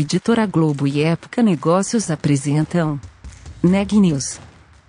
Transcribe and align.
Editora 0.00 0.46
Globo 0.46 0.86
e 0.86 1.02
Época 1.02 1.42
Negócios 1.42 2.08
apresentam 2.08 3.00
Neg 3.60 3.98
News, 3.98 4.38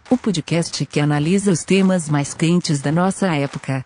o 0.08 0.16
podcast 0.16 0.86
que 0.86 1.00
analisa 1.00 1.52
os 1.52 1.64
temas 1.64 2.08
mais 2.08 2.36
quentes 2.36 2.80
da 2.80 2.92
nossa 2.92 3.26
época. 3.36 3.84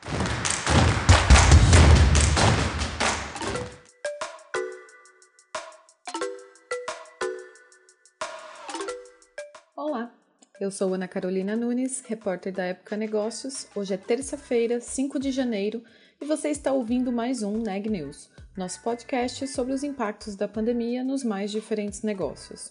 Olá, 9.78 10.12
eu 10.60 10.70
sou 10.70 10.94
Ana 10.94 11.08
Carolina 11.08 11.56
Nunes, 11.56 12.04
repórter 12.06 12.52
da 12.52 12.66
Época 12.66 12.98
Negócios. 12.98 13.66
Hoje 13.74 13.94
é 13.94 13.98
terça-feira, 13.98 14.82
5 14.82 15.18
de 15.18 15.32
janeiro, 15.32 15.82
e 16.22 16.26
você 16.26 16.50
está 16.50 16.72
ouvindo 16.72 17.12
mais 17.12 17.44
um 17.44 17.58
Neg 17.58 17.90
News 17.90 18.34
nosso 18.56 18.84
podcast 18.84 19.48
sobre 19.48 19.74
os 19.74 19.84
impactos 19.84 20.36
da 20.36 20.48
pandemia 20.48 21.04
nos 21.04 21.24
mais 21.24 21.50
diferentes 21.50 22.04
negócios. 22.04 22.70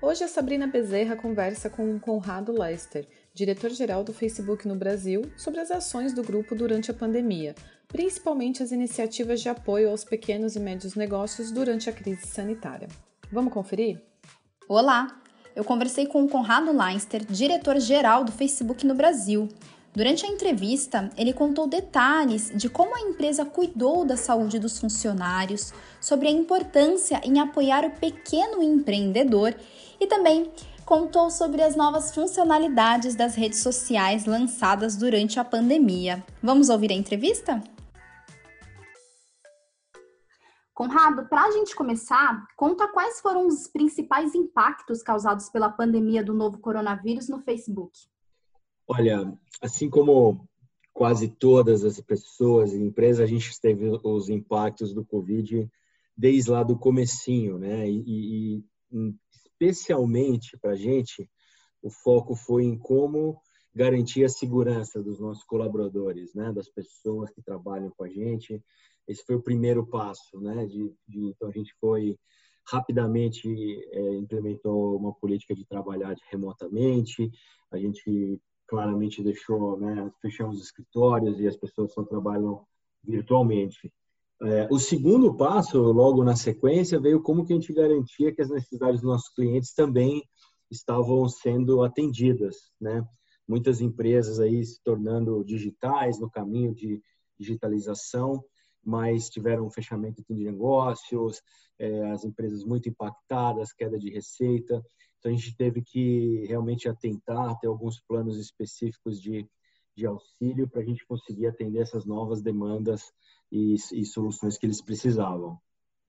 Hoje 0.00 0.24
a 0.24 0.28
Sabrina 0.28 0.66
Bezerra 0.66 1.14
conversa 1.14 1.70
com 1.70 1.94
o 1.94 2.00
Conrado 2.00 2.50
Lester, 2.50 3.06
diretor-geral 3.32 4.02
do 4.02 4.12
Facebook 4.12 4.66
no 4.66 4.74
Brasil, 4.74 5.22
sobre 5.36 5.60
as 5.60 5.70
ações 5.70 6.12
do 6.12 6.24
grupo 6.24 6.56
durante 6.56 6.90
a 6.90 6.94
pandemia, 6.94 7.54
principalmente 7.86 8.64
as 8.64 8.72
iniciativas 8.72 9.40
de 9.40 9.48
apoio 9.48 9.90
aos 9.90 10.02
pequenos 10.02 10.56
e 10.56 10.60
médios 10.60 10.96
negócios 10.96 11.52
durante 11.52 11.88
a 11.88 11.92
crise 11.92 12.26
sanitária. 12.26 12.88
Vamos 13.30 13.52
conferir? 13.52 14.02
Olá! 14.68 15.22
Eu 15.54 15.62
conversei 15.62 16.06
com 16.06 16.24
o 16.24 16.28
Conrado 16.28 16.76
Leinster, 16.76 17.24
diretor-geral 17.26 18.24
do 18.24 18.32
Facebook 18.32 18.84
no 18.84 18.94
Brasil, 18.94 19.48
Durante 19.94 20.24
a 20.24 20.28
entrevista, 20.28 21.10
ele 21.18 21.34
contou 21.34 21.66
detalhes 21.66 22.50
de 22.54 22.70
como 22.70 22.96
a 22.96 23.00
empresa 23.00 23.44
cuidou 23.44 24.06
da 24.06 24.16
saúde 24.16 24.58
dos 24.58 24.78
funcionários, 24.78 25.70
sobre 26.00 26.28
a 26.28 26.30
importância 26.30 27.20
em 27.22 27.38
apoiar 27.38 27.84
o 27.84 27.90
pequeno 27.90 28.62
empreendedor 28.62 29.54
e 30.00 30.06
também 30.06 30.50
contou 30.86 31.30
sobre 31.30 31.60
as 31.60 31.76
novas 31.76 32.14
funcionalidades 32.14 33.14
das 33.14 33.34
redes 33.34 33.58
sociais 33.58 34.24
lançadas 34.24 34.96
durante 34.96 35.38
a 35.38 35.44
pandemia. 35.44 36.24
Vamos 36.42 36.70
ouvir 36.70 36.90
a 36.90 36.94
entrevista? 36.94 37.62
Conrado, 40.72 41.28
para 41.28 41.42
a 41.42 41.50
gente 41.50 41.76
começar, 41.76 42.46
conta 42.56 42.88
quais 42.88 43.20
foram 43.20 43.46
os 43.46 43.68
principais 43.68 44.34
impactos 44.34 45.02
causados 45.02 45.50
pela 45.50 45.68
pandemia 45.68 46.24
do 46.24 46.32
novo 46.32 46.58
coronavírus 46.58 47.28
no 47.28 47.42
Facebook. 47.42 47.92
Olha, 48.86 49.32
assim 49.60 49.88
como 49.88 50.48
quase 50.92 51.28
todas 51.28 51.84
as 51.84 52.00
pessoas 52.00 52.72
e 52.72 52.78
empresas, 52.78 53.20
a 53.20 53.26
gente 53.26 53.60
teve 53.60 53.88
os 54.02 54.28
impactos 54.28 54.92
do 54.92 55.04
Covid 55.04 55.70
desde 56.16 56.50
lá 56.50 56.62
do 56.62 56.78
comecinho, 56.78 57.58
né? 57.58 57.88
E, 57.88 58.58
e 58.58 58.64
especialmente 59.32 60.56
para 60.58 60.72
a 60.72 60.76
gente, 60.76 61.28
o 61.82 61.90
foco 61.90 62.34
foi 62.34 62.64
em 62.64 62.76
como 62.76 63.40
garantir 63.74 64.24
a 64.24 64.28
segurança 64.28 65.02
dos 65.02 65.18
nossos 65.18 65.44
colaboradores, 65.44 66.34
né? 66.34 66.52
Das 66.52 66.68
pessoas 66.68 67.30
que 67.30 67.42
trabalham 67.42 67.90
com 67.96 68.04
a 68.04 68.08
gente. 68.08 68.62
Esse 69.08 69.24
foi 69.24 69.36
o 69.36 69.42
primeiro 69.42 69.86
passo, 69.86 70.40
né? 70.40 70.66
De, 70.66 70.94
de 71.08 71.28
então 71.28 71.48
a 71.48 71.52
gente 71.52 71.74
foi 71.80 72.18
rapidamente 72.66 73.48
é, 73.90 74.14
implementou 74.16 74.96
uma 74.96 75.12
política 75.14 75.54
de 75.54 75.64
trabalhar 75.64 76.14
remotamente. 76.30 77.30
A 77.70 77.78
gente 77.78 78.40
claramente 78.72 79.22
deixou, 79.22 79.78
né, 79.78 80.10
fechamos 80.22 80.56
os 80.56 80.64
escritórios 80.64 81.38
e 81.38 81.46
as 81.46 81.58
pessoas 81.58 81.92
só 81.92 82.02
trabalham 82.02 82.64
virtualmente. 83.04 83.92
É, 84.40 84.66
o 84.70 84.78
segundo 84.78 85.36
passo, 85.36 85.78
logo 85.78 86.24
na 86.24 86.34
sequência, 86.34 86.98
veio 86.98 87.20
como 87.20 87.44
que 87.44 87.52
a 87.52 87.56
gente 87.56 87.70
garantia 87.70 88.34
que 88.34 88.40
as 88.40 88.48
necessidades 88.48 89.02
dos 89.02 89.10
nossos 89.10 89.28
clientes 89.34 89.74
também 89.74 90.22
estavam 90.70 91.28
sendo 91.28 91.84
atendidas, 91.84 92.72
né? 92.80 93.06
Muitas 93.46 93.82
empresas 93.82 94.40
aí 94.40 94.64
se 94.64 94.82
tornando 94.82 95.44
digitais 95.44 96.18
no 96.18 96.30
caminho 96.30 96.74
de 96.74 97.02
digitalização, 97.38 98.42
mas 98.82 99.28
tiveram 99.28 99.66
um 99.66 99.70
fechamento 99.70 100.24
de 100.30 100.44
negócios, 100.44 101.42
é, 101.78 102.10
as 102.10 102.24
empresas 102.24 102.64
muito 102.64 102.88
impactadas, 102.88 103.70
queda 103.74 103.98
de 103.98 104.08
receita. 104.08 104.82
Então, 105.22 105.30
a 105.30 105.36
gente 105.36 105.56
teve 105.56 105.80
que 105.82 106.44
realmente 106.48 106.88
atentar, 106.88 107.56
ter 107.60 107.68
alguns 107.68 108.00
planos 108.00 108.36
específicos 108.38 109.22
de, 109.22 109.48
de 109.96 110.04
auxílio 110.04 110.68
para 110.68 110.80
a 110.80 110.84
gente 110.84 111.06
conseguir 111.06 111.46
atender 111.46 111.78
essas 111.78 112.04
novas 112.04 112.42
demandas 112.42 113.12
e, 113.50 113.76
e 113.92 114.04
soluções 114.04 114.58
que 114.58 114.66
eles 114.66 114.82
precisavam. 114.82 115.56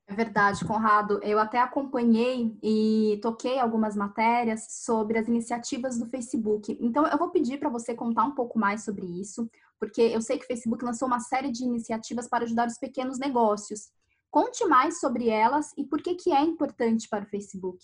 É 0.07 0.15
verdade, 0.15 0.65
Conrado. 0.65 1.19
Eu 1.21 1.37
até 1.37 1.59
acompanhei 1.59 2.57
e 2.63 3.19
toquei 3.21 3.59
algumas 3.59 3.95
matérias 3.95 4.65
sobre 4.83 5.19
as 5.19 5.27
iniciativas 5.27 5.99
do 5.99 6.07
Facebook. 6.07 6.75
Então, 6.81 7.05
eu 7.05 7.17
vou 7.17 7.29
pedir 7.29 7.59
para 7.59 7.69
você 7.69 7.93
contar 7.93 8.23
um 8.23 8.33
pouco 8.33 8.57
mais 8.57 8.83
sobre 8.83 9.05
isso, 9.05 9.47
porque 9.79 10.01
eu 10.01 10.21
sei 10.21 10.39
que 10.39 10.45
o 10.45 10.47
Facebook 10.47 10.83
lançou 10.83 11.07
uma 11.07 11.19
série 11.19 11.51
de 11.51 11.63
iniciativas 11.63 12.27
para 12.27 12.45
ajudar 12.45 12.67
os 12.67 12.79
pequenos 12.79 13.19
negócios. 13.19 13.91
Conte 14.31 14.65
mais 14.65 14.99
sobre 14.99 15.29
elas 15.29 15.71
e 15.77 15.85
por 15.85 16.01
que, 16.01 16.15
que 16.15 16.31
é 16.33 16.41
importante 16.41 17.07
para 17.07 17.23
o 17.23 17.29
Facebook. 17.29 17.77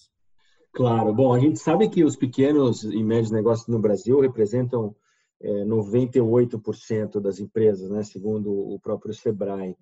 Claro. 0.74 1.13
Bom, 1.13 1.34
a 1.34 1.40
gente 1.40 1.59
sabe 1.59 1.90
que 1.90 2.03
os 2.03 2.16
pequenos 2.16 2.84
e 2.84 3.03
médios 3.03 3.31
negócios 3.31 3.68
no 3.68 3.80
Brasil 3.80 4.19
representam 4.19 4.96
é, 5.41 5.63
98% 5.66 7.19
das 7.19 7.40
empresas, 7.40 7.90
né, 7.90 8.03
segundo 8.03 8.52
o 8.52 8.80
próprio 8.80 9.13
Sebrae. 9.13 9.75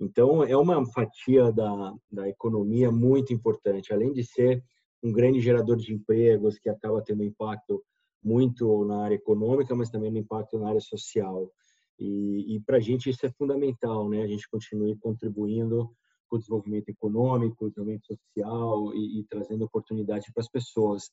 Então, 0.00 0.42
é 0.42 0.56
uma 0.56 0.84
fatia 0.86 1.52
da, 1.52 1.94
da 2.10 2.28
economia 2.28 2.90
muito 2.90 3.32
importante, 3.32 3.92
além 3.92 4.12
de 4.12 4.24
ser 4.24 4.62
um 5.02 5.12
grande 5.12 5.40
gerador 5.40 5.76
de 5.76 5.92
empregos 5.92 6.58
que 6.58 6.68
acaba 6.68 7.02
tendo 7.02 7.22
impacto 7.22 7.82
muito 8.22 8.84
na 8.84 9.04
área 9.04 9.14
econômica, 9.14 9.74
mas 9.74 9.90
também 9.90 10.10
no 10.10 10.18
impacto 10.18 10.58
na 10.58 10.68
área 10.68 10.80
social. 10.80 11.50
E, 11.98 12.56
e 12.56 12.60
para 12.60 12.78
a 12.78 12.80
gente 12.80 13.10
isso 13.10 13.24
é 13.26 13.30
fundamental, 13.30 14.08
né? 14.08 14.22
A 14.22 14.26
gente 14.26 14.48
continue 14.48 14.96
contribuindo 14.96 15.90
para 16.32 16.38
o 16.38 16.40
desenvolvimento 16.40 16.88
econômico, 16.88 17.68
desenvolvimento 17.68 18.06
social 18.06 18.94
e, 18.94 19.20
e 19.20 19.24
trazendo 19.24 19.64
oportunidade 19.66 20.32
para 20.32 20.40
as 20.40 20.48
pessoas. 20.48 21.10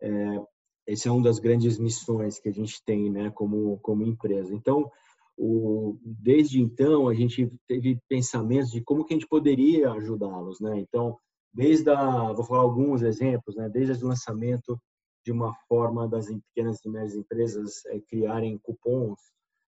É, 0.00 0.42
essa 0.86 1.08
é 1.08 1.12
uma 1.12 1.22
das 1.22 1.38
grandes 1.38 1.78
missões 1.78 2.38
que 2.38 2.48
a 2.48 2.52
gente 2.52 2.82
tem, 2.84 3.10
né, 3.10 3.30
como 3.30 3.78
como 3.80 4.02
empresa. 4.02 4.54
Então, 4.54 4.90
o, 5.36 5.98
desde 6.02 6.60
então 6.60 7.08
a 7.08 7.14
gente 7.14 7.50
teve 7.68 7.98
pensamentos 8.08 8.70
de 8.70 8.80
como 8.80 9.04
que 9.04 9.12
a 9.12 9.16
gente 9.16 9.28
poderia 9.28 9.92
ajudá-los, 9.92 10.60
né? 10.60 10.78
Então, 10.78 11.18
desde 11.52 11.90
a, 11.90 12.32
vou 12.32 12.44
falar 12.44 12.62
alguns 12.62 13.02
exemplos, 13.02 13.56
né? 13.56 13.68
Desde 13.68 14.02
o 14.04 14.08
lançamento 14.08 14.78
de 15.24 15.32
uma 15.32 15.54
forma 15.68 16.08
das 16.08 16.26
pequenas 16.26 16.84
e 16.84 16.88
médias 16.88 17.14
empresas 17.14 17.84
é, 17.86 18.00
criarem 18.00 18.58
cupons 18.58 19.18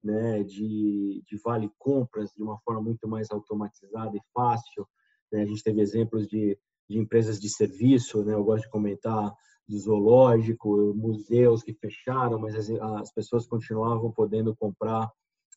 né, 0.02 0.42
de, 0.42 1.22
de 1.26 1.36
vale 1.44 1.70
compras 1.78 2.32
de 2.32 2.42
uma 2.42 2.58
forma 2.60 2.82
muito 2.82 3.08
mais 3.08 3.30
automatizada 3.30 4.16
e 4.16 4.20
fácil. 4.32 4.86
Né? 5.32 5.42
A 5.42 5.46
gente 5.46 5.62
teve 5.62 5.80
exemplos 5.80 6.26
de, 6.26 6.58
de 6.88 6.98
empresas 6.98 7.40
de 7.40 7.48
serviço, 7.48 8.24
né? 8.24 8.34
eu 8.34 8.44
gosto 8.44 8.64
de 8.64 8.70
comentar 8.70 9.32
do 9.68 9.78
zoológico, 9.78 10.94
museus 10.94 11.62
que 11.62 11.74
fecharam, 11.74 12.38
mas 12.38 12.54
as, 12.54 12.70
as 12.70 13.12
pessoas 13.12 13.46
continuavam 13.46 14.12
podendo 14.12 14.54
comprar 14.54 15.10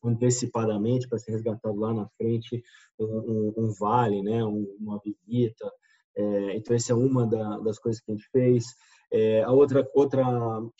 antecipadamente 0.04 1.08
para 1.08 1.18
ser 1.18 1.32
resgatado 1.32 1.78
lá 1.78 1.92
na 1.92 2.08
frente 2.16 2.62
um, 2.98 3.04
um, 3.04 3.54
um 3.56 3.72
vale, 3.78 4.22
né, 4.22 4.44
um, 4.44 4.64
uma 4.80 4.98
visita. 5.04 5.70
É, 6.16 6.56
então 6.56 6.74
essa 6.74 6.92
é 6.92 6.94
uma 6.94 7.26
da, 7.26 7.58
das 7.58 7.78
coisas 7.78 8.00
que 8.00 8.10
a 8.10 8.14
gente 8.14 8.28
fez. 8.30 8.64
É, 9.12 9.42
a 9.42 9.52
outra 9.52 9.88
outra 9.94 10.26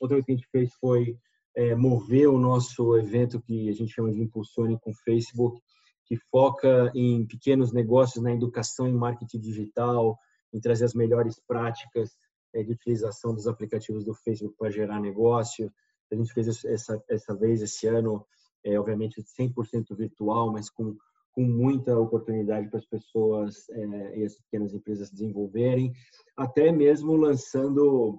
outra 0.01 0.09
coisa 0.09 0.25
que 0.25 0.33
a 0.33 0.37
gente 0.37 0.49
fez 0.51 0.73
foi 0.81 1.17
é, 1.61 1.75
mover 1.75 2.27
o 2.27 2.39
nosso 2.39 2.97
evento 2.97 3.39
que 3.39 3.69
a 3.69 3.73
gente 3.73 3.93
chama 3.93 4.11
de 4.11 4.19
Impulsione 4.19 4.81
com 4.81 4.95
Facebook, 4.95 5.61
que 6.07 6.17
foca 6.17 6.91
em 6.95 7.27
pequenos 7.27 7.71
negócios 7.71 8.25
na 8.25 8.33
educação 8.33 8.89
e 8.89 8.93
marketing 8.93 9.41
digital, 9.41 10.19
em 10.55 10.59
trazer 10.59 10.87
as 10.87 10.95
melhores 10.95 11.39
práticas 11.47 12.17
é, 12.55 12.63
de 12.63 12.73
utilização 12.73 13.35
dos 13.35 13.47
aplicativos 13.47 14.07
do 14.07 14.15
Facebook 14.15 14.57
para 14.57 14.71
gerar 14.71 15.01
negócio. 15.01 15.71
A 16.11 16.15
gente 16.15 16.33
fez 16.33 16.65
essa, 16.65 17.03
essa 17.11 17.37
vez, 17.37 17.61
esse 17.61 17.87
ano, 17.87 18.25
é, 18.65 18.81
obviamente 18.81 19.23
100% 19.23 19.95
virtual, 19.95 20.51
mas 20.51 20.71
com, 20.71 20.97
com 21.33 21.43
muita 21.43 21.97
oportunidade 21.99 22.71
para 22.71 22.79
as 22.79 22.87
pessoas 22.87 23.69
é, 23.69 24.19
e 24.19 24.25
as 24.25 24.35
pequenas 24.35 24.73
empresas 24.73 25.11
desenvolverem, 25.11 25.93
até 26.35 26.73
mesmo 26.73 27.17
lançando 27.17 28.19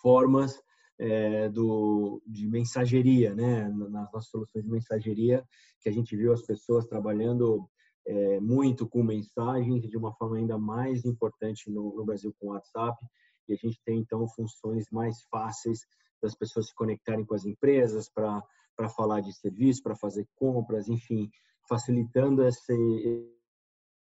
formas 0.00 0.63
é, 0.98 1.48
do, 1.48 2.22
de 2.26 2.46
mensageria, 2.46 3.34
né? 3.34 3.68
nas 3.68 3.90
nossas 3.90 4.28
soluções 4.28 4.64
de 4.64 4.70
mensageria, 4.70 5.44
que 5.80 5.88
a 5.88 5.92
gente 5.92 6.16
viu 6.16 6.32
as 6.32 6.42
pessoas 6.42 6.86
trabalhando 6.86 7.68
é, 8.06 8.40
muito 8.40 8.88
com 8.88 9.02
mensagens 9.02 9.88
de 9.88 9.96
uma 9.96 10.12
forma 10.14 10.36
ainda 10.36 10.58
mais 10.58 11.04
importante 11.04 11.70
no, 11.70 11.94
no 11.96 12.04
Brasil 12.04 12.34
com 12.38 12.48
o 12.48 12.50
WhatsApp, 12.50 12.96
e 13.48 13.52
a 13.52 13.56
gente 13.56 13.80
tem 13.84 13.98
então 13.98 14.26
funções 14.28 14.86
mais 14.90 15.22
fáceis 15.30 15.80
das 16.22 16.34
pessoas 16.34 16.68
se 16.68 16.74
conectarem 16.74 17.24
com 17.24 17.34
as 17.34 17.44
empresas 17.44 18.08
para 18.08 18.42
para 18.76 18.88
falar 18.88 19.20
de 19.20 19.32
serviço, 19.32 19.82
para 19.82 19.96
fazer 19.96 20.26
compras, 20.34 20.88
enfim, 20.88 21.30
facilitando 21.68 22.44
esse, 22.44 23.30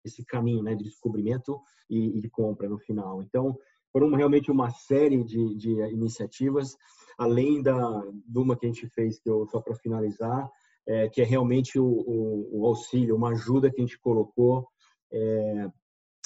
esse 0.06 0.26
caminho 0.26 0.64
né, 0.64 0.76
de 0.76 0.84
descobrimento 0.84 1.60
e, 1.90 2.18
e 2.18 2.22
de 2.22 2.30
compra 2.30 2.68
no 2.68 2.78
final. 2.78 3.22
Então, 3.22 3.58
foram 3.92 4.10
realmente 4.16 4.52
uma 4.52 4.70
série 4.70 5.24
de, 5.24 5.56
de 5.56 5.72
iniciativas, 5.92 6.76
além 7.18 7.62
da 7.62 8.02
de 8.26 8.40
uma 8.40 8.56
que 8.58 8.66
a 8.66 8.70
gente 8.70 8.88
fez, 8.88 9.20
que 9.20 9.30
eu, 9.30 9.48
só 9.48 9.60
para 9.60 9.76
finalizar, 9.76 10.50
é, 10.88 11.10
que 11.10 11.22
é 11.22 11.26
realmente 11.26 11.80
o, 11.80 11.86
o, 11.86 12.60
o, 12.62 12.66
auxílio, 12.66 13.16
uma 13.16 13.30
ajuda 13.30 13.70
que 13.72 13.82
a 13.82 13.86
gente 13.86 14.00
colocou 14.00 14.68
é, 15.12 15.70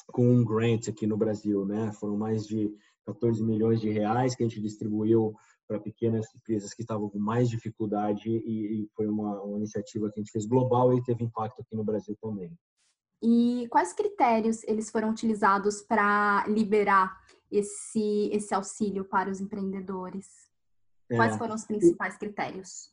com 0.08 0.28
um 0.28 0.44
grant 0.44 0.88
aqui 0.88 1.08
no 1.08 1.18
Brasil, 1.18 1.66
né? 1.66 1.92
Foram 1.94 2.18
mais 2.18 2.46
de 2.46 2.72
14 3.06 3.44
milhões 3.44 3.82
de 3.82 3.90
reais 3.90 4.36
que 4.36 4.44
a 4.44 4.48
gente 4.48 4.62
distribuiu 4.62 5.34
para 5.68 5.80
pequenas 5.80 6.28
empresas 6.36 6.74
que 6.74 6.82
estavam 6.82 7.10
com 7.10 7.18
mais 7.18 7.50
dificuldade 7.50 8.30
e, 8.30 8.84
e 8.84 8.90
foi 8.96 9.08
uma, 9.08 9.42
uma 9.42 9.58
iniciativa 9.58 10.12
que 10.12 10.20
a 10.20 10.22
gente 10.22 10.32
fez 10.32 10.46
global 10.46 10.94
e 10.94 11.04
teve 11.04 11.24
impacto 11.24 11.62
aqui 11.62 11.76
no 11.76 11.84
Brasil 11.84 12.16
também. 12.22 12.52
E 13.24 13.68
quais 13.70 13.94
critérios 13.94 14.64
eles 14.64 14.90
foram 14.90 15.12
utilizados 15.12 15.82
para 15.82 16.46
liberar 16.48 17.21
esse, 17.52 18.30
esse 18.32 18.54
auxílio 18.54 19.04
para 19.04 19.30
os 19.30 19.42
empreendedores? 19.42 20.28
Quais 21.08 21.36
é, 21.36 21.38
foram 21.38 21.56
os 21.56 21.66
principais 21.66 22.18
critérios? 22.18 22.90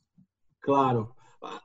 Claro. 0.61 1.15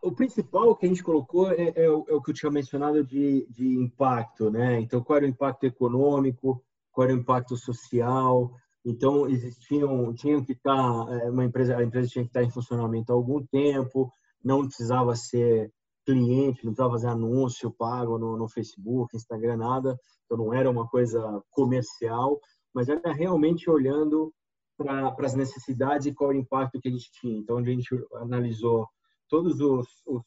O 0.01 0.13
principal 0.13 0.77
que 0.77 0.87
a 0.87 0.89
gente 0.89 1.03
colocou 1.03 1.51
é, 1.51 1.73
é, 1.75 1.91
o, 1.91 2.05
é, 2.09 2.15
o, 2.15 2.23
que 2.23 2.31
eu 2.31 2.35
tinha 2.35 2.51
mencionado 2.51 3.03
de, 3.03 3.45
de 3.51 3.77
impacto, 3.77 4.49
né? 4.49 4.81
Então, 4.81 5.03
qual 5.03 5.17
era 5.17 5.27
o 5.27 5.29
impacto 5.29 5.65
econômico, 5.65 6.63
qual 6.93 7.09
era 7.09 7.17
o 7.17 7.19
impacto 7.19 7.57
social. 7.57 8.55
Então, 8.85 9.29
existiam, 9.29 10.15
tinham 10.15 10.45
que 10.45 10.53
estar, 10.53 11.09
é, 11.21 11.29
uma 11.29 11.45
empresa, 11.45 11.77
a 11.77 11.83
empresa 11.83 12.09
tinha 12.09 12.25
que 12.25 12.31
estar 12.31 12.45
em 12.45 12.51
funcionamento 12.51 13.13
há 13.13 13.17
algum 13.17 13.45
tempo, 13.45 14.13
não 14.45 14.65
precisava 14.65 15.17
ser 15.17 15.73
cliente, 16.07 16.65
não 16.65 16.73
precisava 16.73 16.91
fazer 16.93 17.09
anúncio 17.09 17.71
pago 17.73 18.17
no, 18.17 18.37
no 18.37 18.49
Facebook, 18.49 19.17
Instagram, 19.17 19.57
nada. 19.57 19.99
Então, 20.25 20.39
não 20.39 20.55
era 20.55 20.71
uma 20.71 20.87
coisa 20.87 21.43
comercial, 21.51 22.39
mas 22.75 22.89
era 22.89 23.13
realmente 23.13 23.71
olhando 23.71 24.33
para 24.77 25.15
as 25.21 25.35
necessidades 25.35 26.07
e 26.07 26.15
qual 26.15 26.31
o 26.31 26.35
impacto 26.35 26.81
que 26.81 26.89
a 26.89 26.91
gente 26.91 27.11
tinha. 27.13 27.39
Então, 27.39 27.59
a 27.59 27.63
gente 27.63 27.89
analisou 28.15 28.89
todos 29.29 29.61
os, 29.61 29.87
os, 30.07 30.23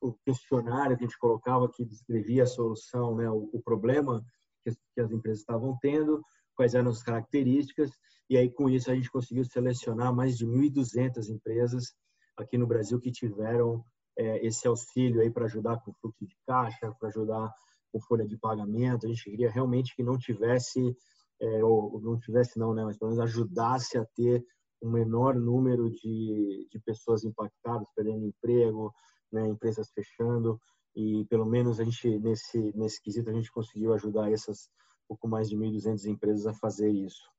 os 0.00 0.16
que 0.24 0.30
a 0.54 0.94
gente 0.94 1.18
colocava 1.18 1.68
que 1.68 1.84
descrevia 1.84 2.44
a 2.44 2.46
solução, 2.46 3.16
né, 3.16 3.28
o, 3.30 3.50
o 3.52 3.62
problema 3.62 4.24
que 4.64 4.72
que 4.94 5.00
as, 5.00 5.10
empresas 5.10 5.40
estavam 5.40 5.76
tendo, 5.80 6.22
quais 6.56 6.74
eram 6.74 6.90
as 6.90 7.02
características, 7.02 7.90
e 8.30 8.38
aí 8.38 8.50
com 8.50 8.70
isso 8.70 8.90
a 8.90 8.94
gente 8.94 9.10
conseguiu 9.10 9.44
selecionar 9.44 10.14
mais 10.14 10.38
de 10.38 10.46
1.200 10.46 11.28
empresas 11.28 11.92
aqui 12.36 12.56
no 12.56 12.66
Brasil 12.66 12.98
que 12.98 13.12
tiveram 13.12 13.84
é, 14.16 14.46
esse 14.46 14.66
auxílio 14.66 15.20
aí 15.20 15.30
para 15.30 15.44
ajudar 15.44 15.80
com 15.80 15.92
fluxo 16.00 16.26
de 16.26 16.36
caixa, 16.46 16.94
para 16.98 17.08
ajudar 17.08 17.52
com 17.92 18.00
folha 18.00 18.26
de 18.26 18.38
pagamento. 18.38 19.06
A 19.06 19.08
gente 19.08 19.24
queria 19.24 19.50
realmente 19.50 19.94
que 19.94 20.02
não 20.02 20.18
tivesse, 20.18 20.96
é, 21.44 21.62
ou 21.62 22.00
não 22.00 22.18
tivesse 22.18 22.58
não, 22.58 22.72
né, 22.72 22.84
mas 22.84 22.96
pelo 22.96 23.10
menos 23.10 23.22
ajudasse 23.22 23.98
a 23.98 24.06
ter 24.16 24.44
um 24.82 24.90
menor 24.90 25.34
número 25.34 25.90
de, 25.90 26.66
de 26.70 26.78
pessoas 26.80 27.24
impactadas, 27.24 27.88
perdendo 27.94 28.26
emprego, 28.26 28.92
né, 29.30 29.46
empresas 29.46 29.90
fechando, 29.92 30.58
e 30.96 31.24
pelo 31.26 31.44
menos 31.44 31.80
a 31.80 31.84
gente, 31.84 32.18
nesse, 32.18 32.72
nesse 32.76 33.00
quesito, 33.02 33.28
a 33.28 33.32
gente 33.32 33.50
conseguiu 33.52 33.92
ajudar 33.92 34.30
essas 34.30 34.68
pouco 35.06 35.28
mais 35.28 35.50
de 35.50 35.56
1.200 35.56 36.06
empresas 36.06 36.46
a 36.46 36.54
fazer 36.54 36.90
isso. 36.90 37.30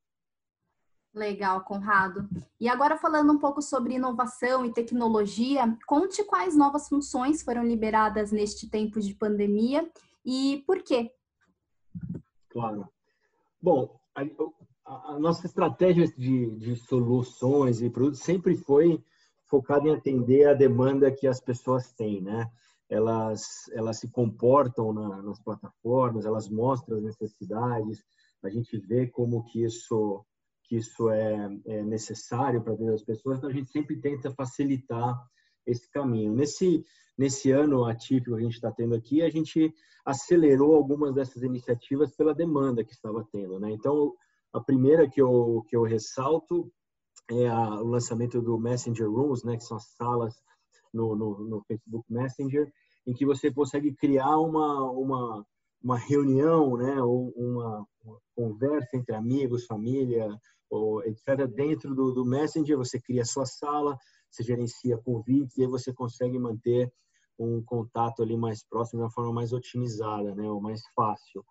Legal, 1.14 1.64
Conrado. 1.64 2.28
E 2.60 2.68
agora 2.68 2.98
falando 2.98 3.32
um 3.32 3.40
pouco 3.40 3.62
sobre 3.62 3.96
inovação 3.96 4.66
e 4.66 4.74
tecnologia, 4.74 5.64
conte 5.88 6.24
quais 6.26 6.56
novas 6.56 6.90
funções 6.90 7.42
foram 7.42 7.64
liberadas 7.64 8.32
neste 8.32 8.70
tempo 8.70 9.00
de 9.00 9.16
pandemia 9.16 9.90
e 10.26 10.64
por 10.68 10.84
quê? 10.84 11.10
Claro. 12.50 12.88
Bom, 13.66 14.00
a, 14.86 15.18
nossa 15.18 15.48
estratégia 15.48 16.08
de, 16.08 16.52
de 16.52 16.76
soluções 16.76 17.82
e 17.82 17.90
produtos 17.90 18.20
sempre 18.20 18.56
foi 18.56 19.04
focada 19.48 19.88
em 19.88 19.92
atender 19.96 20.48
a 20.48 20.54
demanda 20.54 21.12
que 21.12 21.26
as 21.26 21.42
pessoas 21.42 21.92
têm, 21.94 22.22
né? 22.22 22.48
Elas, 22.88 23.68
elas 23.74 23.98
se 23.98 24.08
comportam 24.12 24.94
na, 24.94 25.20
nas 25.24 25.42
plataformas, 25.42 26.28
elas 26.28 26.48
mostram 26.48 26.98
as 26.98 27.04
necessidades, 27.06 28.04
a 28.44 28.52
gente 28.52 28.78
vê 28.78 29.08
como 29.08 29.44
que 29.46 29.64
isso 29.64 30.24
que 30.66 30.76
isso 30.76 31.10
é, 31.10 31.50
é 31.66 31.84
necessário 31.84 32.62
para 32.62 32.74
as 32.94 33.02
pessoas, 33.02 33.40
então 33.40 33.50
a 33.50 33.54
gente 33.54 33.72
sempre 33.72 34.00
tenta 34.00 34.32
facilitar 34.32 35.20
esse 35.66 35.90
caminho. 35.90 36.34
Nesse 36.34 36.84
nesse 37.18 37.50
ano 37.50 37.86
atípico 37.86 38.36
que 38.36 38.42
a 38.42 38.44
gente 38.44 38.56
está 38.56 38.72
tendo 38.72 38.94
aqui, 38.94 39.22
a 39.22 39.30
gente 39.30 39.74
acelerou 40.06 40.76
algumas 40.76 41.14
dessas 41.14 41.44
iniciativas 41.44 42.14
pela 42.14 42.36
demanda 42.36 42.84
que 42.84 42.92
estava 42.92 43.26
tendo, 43.32 43.58
né? 43.58 43.72
Então 43.72 44.14
a 44.56 44.62
primeira 44.62 45.10
que 45.10 45.22
eu, 45.22 45.66
que 45.68 45.76
eu 45.76 45.84
ressalto 45.84 46.72
é 47.30 47.48
a, 47.48 47.82
o 47.82 47.88
lançamento 47.88 48.42
do 48.42 48.58
Messenger 48.58 49.10
Rooms, 49.10 49.44
né, 49.44 49.58
que 49.58 49.64
são 49.64 49.76
as 49.76 49.88
salas 49.98 50.34
no, 50.94 51.16
no, 51.16 51.40
no 51.40 51.64
Facebook 51.64 52.06
Messenger, 52.10 52.72
em 53.06 53.14
que 53.14 53.26
você 53.26 53.52
consegue 53.52 53.94
criar 53.94 54.38
uma, 54.38 54.90
uma, 54.92 55.46
uma 55.84 55.98
reunião, 55.98 56.78
né, 56.78 57.02
ou 57.02 57.34
uma, 57.36 57.86
uma 58.04 58.20
conversa 58.34 58.96
entre 58.96 59.14
amigos, 59.14 59.66
família, 59.66 60.30
ou 60.70 61.04
etc. 61.04 61.46
Dentro 61.54 61.94
do, 61.94 62.14
do 62.14 62.26
Messenger, 62.26 62.78
você 62.78 63.00
cria 63.00 63.24
a 63.24 63.26
sua 63.26 63.46
sala, 63.46 63.98
você 64.36 64.44
gerencia 64.44 64.98
convites 64.98 65.58
e 65.58 65.62
aí 65.62 65.68
você 65.68 65.94
consegue 65.94 66.38
manter 66.38 66.92
um 67.38 67.62
contato 67.64 68.24
ali 68.24 68.38
mais 68.38 68.64
próximo 68.64 69.00
de 69.00 69.04
uma 69.04 69.12
forma 69.12 69.34
mais 69.34 69.52
otimizada, 69.52 70.34
né, 70.36 70.50
ou 70.50 70.62
mais 70.62 70.82
fácil. 70.96 71.46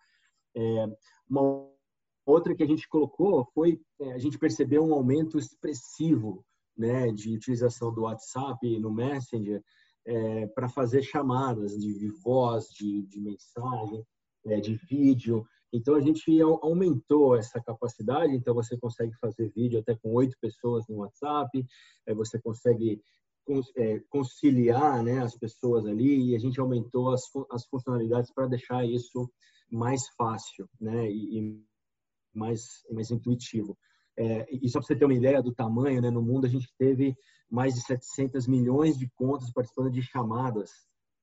É, 0.56 0.86
uma 1.28 1.74
Outra 2.26 2.54
que 2.54 2.62
a 2.62 2.66
gente 2.66 2.88
colocou 2.88 3.44
foi 3.52 3.80
é, 4.00 4.12
a 4.12 4.18
gente 4.18 4.38
percebeu 4.38 4.82
um 4.82 4.94
aumento 4.94 5.38
expressivo 5.38 6.44
né, 6.76 7.12
de 7.12 7.34
utilização 7.34 7.92
do 7.92 8.02
WhatsApp 8.02 8.78
no 8.78 8.90
Messenger 8.90 9.62
é, 10.06 10.46
para 10.48 10.68
fazer 10.68 11.02
chamadas 11.02 11.76
de, 11.78 12.08
voz, 12.22 12.68
de, 12.68 13.02
de 13.06 13.20
mensagem, 13.20 14.04
é, 14.46 14.58
de 14.58 14.74
vídeo. 14.74 15.46
Então 15.74 15.96
a 15.96 16.00
gente 16.00 16.40
aumentou 16.40 17.36
essa 17.36 17.60
capacidade. 17.60 18.34
Então 18.34 18.54
você 18.54 18.78
consegue 18.78 19.12
fazer 19.18 19.52
vídeo 19.54 19.80
até 19.80 19.96
com 19.96 20.14
oito 20.14 20.36
pessoas 20.40 20.86
no 20.88 20.98
WhatsApp. 20.98 21.66
É, 22.06 22.14
você 22.14 22.40
consegue 22.40 23.02
é, 23.76 23.98
conciliar 24.08 25.02
né, 25.02 25.22
as 25.22 25.36
pessoas 25.36 25.84
ali 25.84 26.30
e 26.30 26.36
a 26.36 26.38
gente 26.38 26.60
aumentou 26.60 27.10
as, 27.10 27.22
as 27.50 27.66
funcionalidades 27.66 28.32
para 28.32 28.46
deixar 28.46 28.86
isso 28.86 29.28
mais 29.70 30.08
fácil, 30.16 30.68
né? 30.80 31.10
E, 31.10 31.60
mais, 32.32 32.84
mais 32.90 33.10
intuitivo. 33.10 33.76
É, 34.16 34.46
e 34.50 34.68
só 34.68 34.78
para 34.78 34.86
você 34.86 34.96
ter 34.96 35.04
uma 35.04 35.14
ideia 35.14 35.42
do 35.42 35.54
tamanho, 35.54 36.00
né, 36.00 36.10
no 36.10 36.22
mundo 36.22 36.46
a 36.46 36.48
gente 36.48 36.68
teve 36.78 37.16
mais 37.50 37.74
de 37.74 37.80
700 37.82 38.46
milhões 38.46 38.96
de 38.98 39.08
contas 39.14 39.52
participando 39.52 39.90
de 39.90 40.02
chamadas 40.02 40.70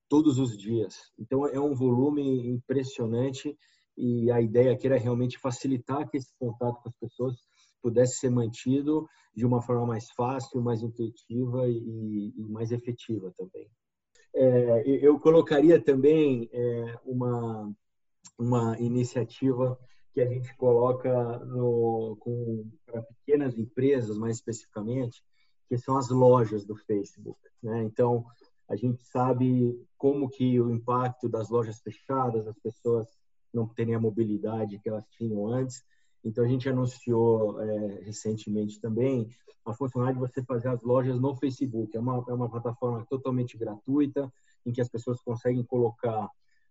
todos 0.09 0.37
os 0.37 0.57
dias. 0.57 0.95
Então 1.17 1.45
é 1.47 1.59
um 1.59 1.73
volume 1.73 2.47
impressionante 2.47 3.57
e 4.01 4.31
a 4.31 4.41
ideia 4.41 4.73
aqui 4.73 4.87
era 4.87 4.97
realmente 4.97 5.37
facilitar 5.37 6.09
que 6.09 6.17
esse 6.17 6.33
contato 6.39 6.81
com 6.81 6.89
as 6.89 6.95
pessoas 6.95 7.35
pudesse 7.81 8.17
ser 8.17 8.29
mantido 8.29 9.07
de 9.35 9.45
uma 9.45 9.61
forma 9.61 9.85
mais 9.85 10.09
fácil, 10.11 10.61
mais 10.61 10.81
intuitiva 10.81 11.67
e, 11.67 12.33
e 12.35 12.43
mais 12.49 12.71
efetiva 12.71 13.31
também. 13.37 13.69
É, 14.33 14.83
eu 14.85 15.19
colocaria 15.19 15.81
também 15.81 16.49
é, 16.53 16.99
uma 17.05 17.71
uma 18.37 18.77
iniciativa 18.79 19.77
que 20.13 20.21
a 20.21 20.25
gente 20.25 20.55
coloca 20.57 21.39
no, 21.39 22.17
para 22.85 23.01
pequenas 23.03 23.57
empresas, 23.57 24.17
mais 24.17 24.37
especificamente, 24.37 25.23
que 25.69 25.77
são 25.77 25.97
as 25.97 26.09
lojas 26.09 26.65
do 26.65 26.75
Facebook. 26.75 27.39
Né? 27.63 27.83
Então, 27.83 28.25
a 28.67 28.75
gente 28.75 29.03
sabe 29.03 29.79
como 29.97 30.29
que 30.29 30.59
o 30.59 30.69
impacto 30.69 31.29
das 31.29 31.49
lojas 31.49 31.79
fechadas, 31.79 32.47
as 32.47 32.57
pessoas 32.59 33.07
não 33.53 33.67
terem 33.67 33.95
a 33.95 33.99
mobilidade 33.99 34.79
que 34.79 34.89
elas 34.89 35.05
tinham 35.11 35.47
antes. 35.47 35.83
Então, 36.23 36.43
a 36.43 36.47
gente 36.47 36.69
anunciou 36.69 37.61
é, 37.61 38.01
recentemente 38.03 38.79
também 38.79 39.27
a 39.65 39.73
funcionalidade 39.73 40.19
de 40.19 40.33
você 40.33 40.43
fazer 40.43 40.69
as 40.69 40.81
lojas 40.81 41.19
no 41.19 41.35
Facebook. 41.35 41.95
É 41.95 41.99
uma, 41.99 42.23
é 42.27 42.33
uma 42.33 42.49
plataforma 42.49 43.05
totalmente 43.09 43.57
gratuita, 43.57 44.31
em 44.65 44.71
que 44.71 44.81
as 44.81 44.89
pessoas 44.89 45.21
conseguem 45.21 45.63
colocar 45.63 46.29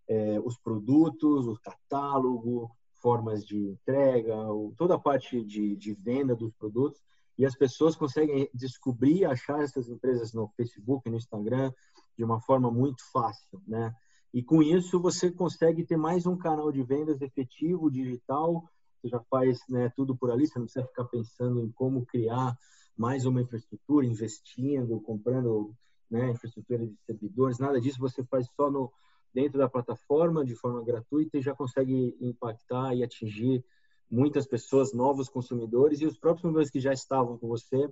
é, 0.08 0.40
os 0.40 0.58
produtos, 0.58 1.46
o 1.46 1.58
catálogo, 1.60 2.70
formas 3.00 3.44
de 3.44 3.56
entrega, 3.58 4.36
toda 4.76 4.94
a 4.94 4.98
parte 4.98 5.44
de, 5.44 5.76
de 5.76 5.94
venda 5.94 6.34
dos 6.34 6.52
produtos, 6.54 7.00
e 7.38 7.46
as 7.46 7.56
pessoas 7.56 7.96
conseguem 7.96 8.48
descobrir, 8.52 9.24
achar 9.24 9.62
essas 9.62 9.88
empresas 9.88 10.32
no 10.32 10.48
Facebook, 10.56 11.08
no 11.08 11.16
Instagram, 11.16 11.72
de 12.16 12.22
uma 12.22 12.40
forma 12.40 12.70
muito 12.70 13.02
fácil, 13.10 13.60
né? 13.66 13.94
E 14.32 14.42
com 14.42 14.62
isso 14.62 15.00
você 15.00 15.30
consegue 15.30 15.84
ter 15.84 15.96
mais 15.96 16.26
um 16.26 16.36
canal 16.36 16.70
de 16.70 16.82
vendas 16.82 17.20
efetivo, 17.20 17.90
digital, 17.90 18.64
você 19.00 19.08
já 19.08 19.20
faz 19.30 19.60
né, 19.68 19.90
tudo 19.96 20.16
por 20.16 20.30
ali, 20.30 20.46
você 20.46 20.58
não 20.58 20.66
precisa 20.66 20.86
ficar 20.86 21.04
pensando 21.04 21.60
em 21.60 21.70
como 21.70 22.06
criar 22.06 22.56
mais 22.96 23.24
uma 23.24 23.40
infraestrutura, 23.40 24.06
investindo, 24.06 25.00
comprando 25.00 25.74
né, 26.10 26.30
infraestrutura 26.30 26.86
de 26.86 26.94
servidores, 27.06 27.58
nada 27.58 27.80
disso. 27.80 27.98
Você 27.98 28.22
faz 28.24 28.46
só 28.54 28.70
no, 28.70 28.92
dentro 29.32 29.58
da 29.58 29.68
plataforma 29.68 30.44
de 30.44 30.54
forma 30.54 30.84
gratuita 30.84 31.38
e 31.38 31.42
já 31.42 31.54
consegue 31.54 32.16
impactar 32.20 32.94
e 32.94 33.02
atingir 33.02 33.64
muitas 34.10 34.46
pessoas, 34.46 34.92
novos 34.92 35.28
consumidores 35.28 36.00
e 36.00 36.06
os 36.06 36.18
próprios 36.18 36.42
consumidores 36.42 36.70
que 36.70 36.80
já 36.80 36.92
estavam 36.92 37.38
com 37.38 37.48
você 37.48 37.90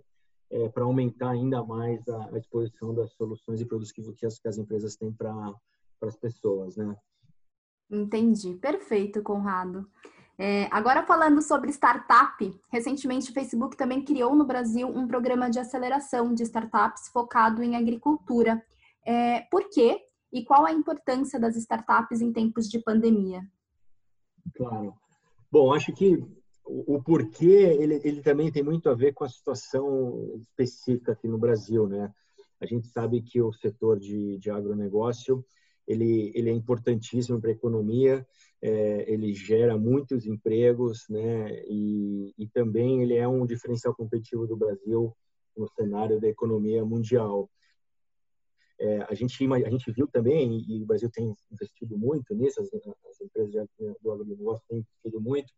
é, 0.51 0.69
para 0.69 0.85
aumentar 0.85 1.31
ainda 1.31 1.65
mais 1.65 2.07
a, 2.09 2.35
a, 2.35 2.39
exposição 2.39 2.95
das 2.95 3.13
soluções 3.13 3.61
e 3.61 3.65
produtos 3.65 3.93
que, 3.93 4.03
que, 4.13 4.27
as, 4.27 4.39
que 4.39 4.49
as 4.49 4.59
empresas 4.59 4.97
têm 4.97 5.13
para 5.13 5.55
as 6.07 6.17
pessoas, 6.17 6.77
né? 6.77 6.95
Entendi, 7.91 8.55
perfeito, 8.55 9.23
Conrado. 9.23 9.89
É, 10.41 10.69
agora 10.71 11.03
falando 11.03 11.43
sobre 11.43 11.71
startup, 11.73 12.61
recentemente 12.71 13.31
o 13.31 13.35
Facebook 13.35 13.77
também 13.77 14.05
criou 14.05 14.37
no 14.37 14.45
Brasil 14.45 14.87
um 14.87 15.09
programa 15.09 15.51
de 15.51 15.59
aceleração 15.59 16.33
de 16.33 16.45
startups 16.45 17.09
focado 17.09 17.61
em 17.61 17.75
agricultura. 17.75 18.63
É, 19.05 19.41
por 19.51 19.69
quê 19.69 20.01
e 20.33 20.45
qual 20.45 20.65
a 20.65 20.73
importância 20.73 21.41
das 21.41 21.57
startups 21.57 22.21
em 22.21 22.33
tempos 22.33 22.69
de 22.69 22.79
pandemia? 22.79 23.43
Claro. 24.55 24.95
Bom, 25.51 25.73
acho 25.73 25.93
que 25.93 26.23
o, 26.65 27.03
porquê 27.03 27.77
ele, 27.81 28.01
ele 28.05 28.23
também 28.23 28.53
tem 28.53 28.63
muito 28.63 28.89
a 28.91 28.95
ver 28.95 29.15
com 29.15 29.25
a 29.25 29.29
situação 29.29 30.37
específica 30.37 31.13
aqui 31.13 31.27
no 31.27 31.39
Brasil, 31.39 31.89
né? 31.89 32.13
A 32.61 32.67
gente 32.67 32.87
sabe 32.89 33.23
que 33.23 33.41
o 33.41 33.53
setor 33.53 33.99
de, 33.99 34.37
de 34.39 34.51
agronegócio 34.51 35.45
ele, 35.89 36.31
ele 36.35 36.51
é 36.51 36.53
importantíssimo 36.53 37.41
para 37.41 37.49
a 37.49 37.55
economia, 37.55 38.25
é, 38.61 39.11
ele 39.11 39.33
gera 39.35 39.79
muitos 39.79 40.27
empregos, 40.27 41.07
né? 41.09 41.63
E, 41.67 42.35
e 42.37 42.47
também 42.49 43.03
ele 43.03 43.15
é 43.15 43.27
um 43.27 43.47
diferencial 43.47 43.95
competitivo 43.95 44.47
do 44.47 44.57
Brasil 44.57 45.17
no 45.57 45.67
cenário 45.69 46.21
da 46.21 46.29
economia 46.29 46.85
mundial. 46.85 47.51
É, 48.79 48.99
a, 49.09 49.15
gente, 49.15 49.53
a 49.53 49.71
gente 49.71 49.91
viu 49.91 50.07
também, 50.07 50.63
e 50.69 50.83
o 50.83 50.87
Brasil 50.87 51.11
tem 51.11 51.35
investido 51.51 51.97
muito 51.97 52.35
nisso, 52.35 52.61
as, 52.61 52.69
as 52.73 53.21
empresas 53.23 53.67
do 54.03 54.13
agronegócio 54.13 54.63
têm 54.69 54.79
investido 54.81 55.21
muito, 55.21 55.53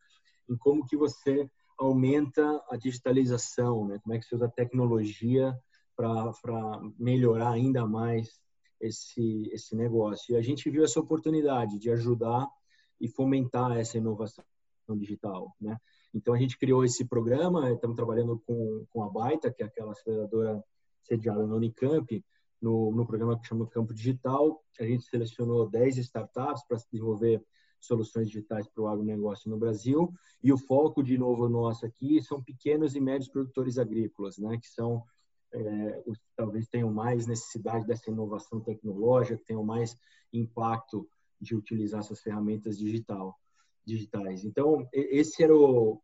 em 0.49 0.57
como 0.57 0.87
que 0.87 0.97
você 0.97 1.51
aumenta 1.77 2.63
a 2.71 2.77
digitalização, 2.77 3.89
né? 3.89 3.99
como 4.03 4.15
é 4.15 4.19
que 4.19 4.25
você 4.25 4.37
usa 4.37 4.47
a 4.47 4.51
tecnologia 4.51 5.59
para 5.97 6.81
melhorar 6.99 7.51
ainda 7.51 7.87
mais 7.87 8.41
esse, 8.81 9.49
esse 9.53 9.77
negócio. 9.77 10.35
E 10.35 10.37
a 10.37 10.43
gente 10.43 10.71
viu 10.71 10.85
essa 10.85 11.01
oportunidade 11.01 11.79
de 11.79 11.91
ajudar 11.91 12.47
e 13.01 13.09
fomentar 13.09 13.77
essa 13.77 13.99
inovação 13.99 14.45
digital. 14.97 15.55
Né? 15.61 15.77
Então, 16.13 16.35
a 16.35 16.39
gente 16.39 16.59
criou 16.59 16.85
esse 16.85 17.05
programa, 17.05 17.71
estamos 17.71 17.97
trabalhando 17.97 18.39
com, 18.47 18.85
com 18.91 19.03
a 19.03 19.11
Baita, 19.11 19.53
que 19.53 19.63
é 19.63 19.67
aquela 19.67 19.93
aceleradora 19.93 20.63
sediada 21.03 21.47
no 21.47 21.57
Unicamp, 21.57 22.25
no, 22.61 22.93
no 22.93 23.07
programa 23.07 23.39
que 23.39 23.47
chama 23.47 23.67
Campo 23.67 23.95
Digital. 23.95 24.63
A 24.79 24.85
gente 24.85 25.05
selecionou 25.05 25.69
10 25.69 25.99
startups 25.99 26.65
para 26.67 26.77
desenvolver 26.77 27.43
soluções 27.81 28.29
digitais 28.29 28.69
para 28.69 28.83
o 28.83 28.89
agronegócio 28.89 29.51
no 29.51 29.57
Brasil. 29.57 30.13
E 30.43 30.53
o 30.53 30.59
foco, 30.59 31.03
de 31.03 31.17
novo, 31.17 31.49
nosso 31.49 31.87
aqui 31.87 32.21
são 32.23 32.43
pequenos 32.43 32.95
e 32.95 33.01
médios 33.01 33.31
produtores 33.31 33.79
agrícolas, 33.79 34.37
né, 34.39 34.59
que 34.59 34.69
são 34.69 35.03
é, 35.53 36.03
os 36.07 36.19
que 36.19 36.31
talvez 36.37 36.69
tenham 36.69 36.93
mais 36.93 37.27
necessidade 37.27 37.87
dessa 37.87 38.11
inovação 38.11 38.61
tecnológica, 38.61 39.43
tenham 39.47 39.65
mais 39.65 39.97
impacto 40.33 41.09
de 41.41 41.57
utilizar 41.57 42.01
essas 42.01 42.21
ferramentas 42.21 42.79
digital, 42.79 43.39
digitais. 43.85 44.45
Então, 44.45 44.87
esse 44.93 45.43
era 45.43 45.57
o, 45.57 46.01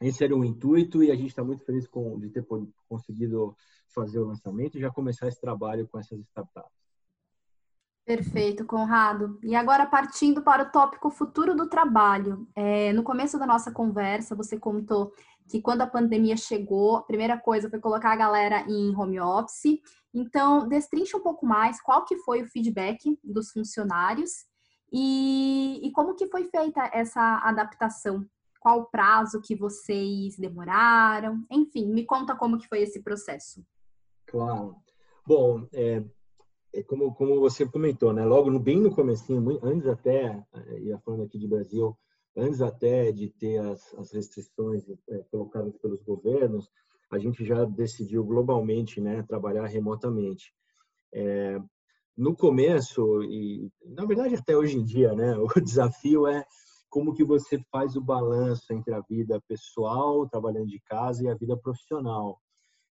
esse 0.00 0.22
era 0.22 0.34
o 0.34 0.44
intuito 0.44 1.02
e 1.02 1.10
a 1.10 1.16
gente 1.16 1.30
está 1.30 1.42
muito 1.42 1.64
feliz 1.64 1.86
com, 1.88 2.18
de 2.18 2.30
ter 2.30 2.46
conseguido 2.88 3.56
fazer 3.88 4.18
o 4.20 4.26
lançamento 4.26 4.78
e 4.78 4.80
já 4.80 4.90
começar 4.90 5.26
esse 5.26 5.40
trabalho 5.40 5.88
com 5.88 5.98
essas 5.98 6.20
startups. 6.20 6.77
Perfeito, 8.08 8.64
Conrado. 8.64 9.38
E 9.42 9.54
agora, 9.54 9.84
partindo 9.84 10.40
para 10.40 10.62
o 10.62 10.70
tópico 10.70 11.10
futuro 11.10 11.54
do 11.54 11.68
trabalho. 11.68 12.48
É, 12.56 12.90
no 12.94 13.02
começo 13.02 13.38
da 13.38 13.44
nossa 13.44 13.70
conversa, 13.70 14.34
você 14.34 14.58
contou 14.58 15.12
que 15.46 15.60
quando 15.60 15.82
a 15.82 15.86
pandemia 15.86 16.34
chegou, 16.34 16.96
a 16.96 17.02
primeira 17.02 17.36
coisa 17.36 17.68
foi 17.68 17.78
colocar 17.78 18.10
a 18.10 18.16
galera 18.16 18.64
em 18.66 18.96
home 18.96 19.20
office. 19.20 19.78
Então, 20.14 20.66
destrincha 20.66 21.18
um 21.18 21.22
pouco 21.22 21.44
mais 21.44 21.82
qual 21.82 22.06
que 22.06 22.16
foi 22.20 22.40
o 22.40 22.48
feedback 22.48 23.18
dos 23.22 23.50
funcionários 23.50 24.46
e, 24.90 25.78
e 25.86 25.92
como 25.92 26.14
que 26.14 26.28
foi 26.28 26.44
feita 26.44 26.88
essa 26.94 27.42
adaptação 27.44 28.24
qual 28.58 28.80
o 28.80 28.86
prazo 28.86 29.40
que 29.42 29.54
vocês 29.54 30.34
demoraram? 30.38 31.44
Enfim, 31.50 31.92
me 31.92 32.06
conta 32.06 32.34
como 32.34 32.58
que 32.58 32.66
foi 32.68 32.80
esse 32.80 33.02
processo. 33.02 33.62
Claro. 34.26 34.76
Bom, 35.26 35.68
é 35.74 36.02
como, 36.86 37.14
como 37.14 37.40
você 37.40 37.66
comentou, 37.66 38.12
né? 38.12 38.24
Logo 38.24 38.50
no, 38.50 38.60
bem 38.60 38.80
no 38.80 38.94
comecinho, 38.94 39.58
antes 39.62 39.86
até, 39.86 40.44
é, 40.52 40.80
ia 40.80 40.98
falando 40.98 41.24
aqui 41.24 41.38
de 41.38 41.48
Brasil, 41.48 41.96
antes 42.36 42.60
até 42.60 43.10
de 43.10 43.28
ter 43.28 43.58
as, 43.58 43.94
as 43.94 44.12
restrições 44.12 44.84
é, 45.08 45.18
colocadas 45.30 45.76
pelos 45.78 46.02
governos, 46.02 46.70
a 47.10 47.18
gente 47.18 47.44
já 47.44 47.64
decidiu 47.64 48.22
globalmente, 48.24 49.00
né, 49.00 49.22
trabalhar 49.22 49.66
remotamente. 49.66 50.52
É, 51.12 51.58
no 52.16 52.36
começo 52.36 53.22
e 53.22 53.70
na 53.84 54.04
verdade 54.04 54.34
até 54.34 54.56
hoje 54.56 54.76
em 54.76 54.84
dia, 54.84 55.14
né, 55.14 55.36
o 55.56 55.60
desafio 55.60 56.26
é 56.26 56.44
como 56.90 57.14
que 57.14 57.24
você 57.24 57.58
faz 57.70 57.96
o 57.96 58.00
balanço 58.00 58.72
entre 58.72 58.94
a 58.94 59.00
vida 59.00 59.40
pessoal, 59.46 60.28
trabalhando 60.28 60.68
de 60.68 60.80
casa, 60.80 61.24
e 61.24 61.28
a 61.28 61.34
vida 61.34 61.56
profissional. 61.56 62.40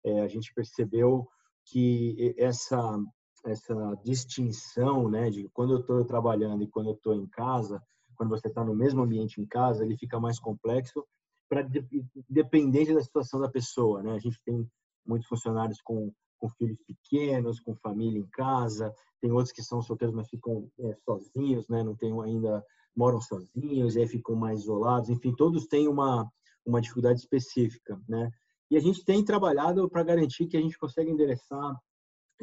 É, 0.04 0.20
a 0.20 0.28
gente 0.28 0.52
percebeu 0.54 1.28
que 1.64 2.34
essa 2.38 2.98
essa 3.44 3.74
distinção, 4.04 5.10
né, 5.10 5.30
de 5.30 5.48
quando 5.52 5.74
eu 5.74 5.80
estou 5.80 6.04
trabalhando 6.04 6.62
e 6.62 6.68
quando 6.68 6.90
eu 6.90 6.94
estou 6.94 7.14
em 7.14 7.26
casa, 7.26 7.82
quando 8.16 8.30
você 8.30 8.48
está 8.48 8.64
no 8.64 8.74
mesmo 8.74 9.02
ambiente 9.02 9.40
em 9.40 9.46
casa, 9.46 9.84
ele 9.84 9.96
fica 9.96 10.20
mais 10.20 10.38
complexo 10.38 11.04
para 11.48 11.66
dependente 12.28 12.94
da 12.94 13.02
situação 13.02 13.40
da 13.40 13.50
pessoa, 13.50 14.02
né? 14.02 14.12
A 14.12 14.18
gente 14.18 14.40
tem 14.44 14.66
muitos 15.04 15.28
funcionários 15.28 15.80
com 15.82 16.12
com 16.42 16.48
filhos 16.48 16.78
pequenos, 16.84 17.60
com 17.60 17.76
família 17.76 18.18
em 18.18 18.26
casa, 18.26 18.92
tem 19.20 19.30
outros 19.30 19.52
que 19.52 19.62
são 19.62 19.80
solteiros, 19.80 20.12
mas 20.12 20.28
ficam 20.28 20.68
é, 20.80 20.96
sozinhos, 21.04 21.68
né? 21.68 21.84
Não 21.84 21.94
tem 21.94 22.12
ainda 22.20 22.64
moram 22.96 23.20
sozinhos 23.20 23.94
e 23.94 24.00
aí 24.00 24.08
ficam 24.08 24.34
mais 24.34 24.62
isolados. 24.62 25.08
Enfim, 25.08 25.32
todos 25.36 25.68
têm 25.68 25.86
uma, 25.86 26.28
uma 26.66 26.80
dificuldade 26.80 27.20
específica, 27.20 27.96
né? 28.08 28.28
E 28.68 28.76
a 28.76 28.80
gente 28.80 29.04
tem 29.04 29.24
trabalhado 29.24 29.88
para 29.88 30.02
garantir 30.02 30.48
que 30.48 30.56
a 30.56 30.60
gente 30.60 30.76
consiga 30.76 31.08
endereçar 31.08 31.76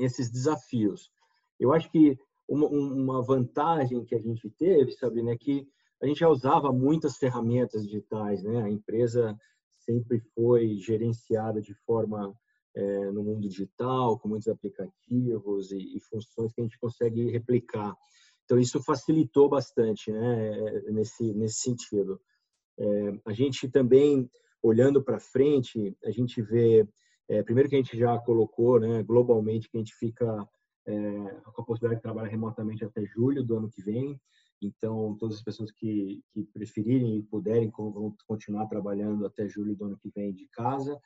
esses 0.04 0.32
desafios. 0.32 1.12
Eu 1.60 1.74
acho 1.74 1.92
que 1.92 2.18
uma, 2.48 2.68
uma 2.68 3.22
vantagem 3.22 4.04
que 4.04 4.16
a 4.16 4.20
gente 4.20 4.50
teve, 4.50 4.92
Sabrina, 4.92 5.32
é 5.32 5.38
que 5.38 5.68
a 6.02 6.08
gente 6.08 6.20
já 6.20 6.30
usava 6.30 6.72
muitas 6.72 7.18
ferramentas 7.18 7.84
digitais, 7.84 8.42
né? 8.44 8.64
A 8.64 8.70
empresa 8.70 9.38
sempre 9.78 10.20
foi 10.34 10.76
gerenciada 10.78 11.62
de 11.62 11.74
forma 11.86 12.34
é, 12.76 13.12
no 13.12 13.24
mundo 13.24 13.48
digital, 13.48 14.18
com 14.20 14.30
muitos 14.30 14.48
aplicativos 14.48 15.72
e, 15.72 15.98
e 15.98 16.00
funções 16.00 16.54
que 16.54 16.62
a 16.62 16.64
gente 16.64 16.80
consegue 16.80 17.30
replicar. 17.30 17.96
Então, 18.46 18.58
isso 18.58 18.82
facilitou 18.82 19.50
bastante 19.50 20.12
né, 20.12 20.82
nesse, 20.92 21.34
nesse 21.34 21.60
sentido. 21.60 22.20
É, 22.80 23.20
a 23.26 23.34
gente 23.34 23.70
também, 23.70 24.30
olhando 24.64 25.04
para 25.04 25.20
frente, 25.20 25.96
a 26.04 26.12
gente 26.12 26.42
vê, 26.42 26.88
é, 27.30 27.44
primeiro 27.44 27.70
que 27.70 27.76
a 27.76 27.78
gente 27.78 27.96
já 27.96 28.18
colocou 28.18 28.80
né, 28.80 29.04
globalmente, 29.04 29.70
que 29.70 29.78
a 29.78 29.80
gente 29.80 29.96
fica 29.96 30.48
é, 30.88 30.94
com 31.54 31.62
a 31.62 31.66
possibilidade 31.66 32.00
de 32.00 32.02
trabalhar 32.02 32.28
remotamente 32.28 32.84
até 32.84 33.06
julho 33.06 33.44
do 33.44 33.56
ano 33.56 33.70
que 33.70 33.84
vem. 33.84 34.20
Então, 34.62 35.16
todas 35.18 35.38
as 35.38 35.44
pessoas 35.44 35.72
que, 35.72 36.22
que 36.34 36.44
preferirem 36.46 37.18
e 37.18 37.24
puderem 37.24 37.70
vão 37.70 38.16
continuar 38.28 38.68
trabalhando 38.68 39.26
até 39.26 39.48
julho 39.48 39.76
do 39.76 39.86
ano 39.86 39.98
que 39.98 40.10
vem 40.10 40.34
de 40.34 40.48
casa. 40.48 41.00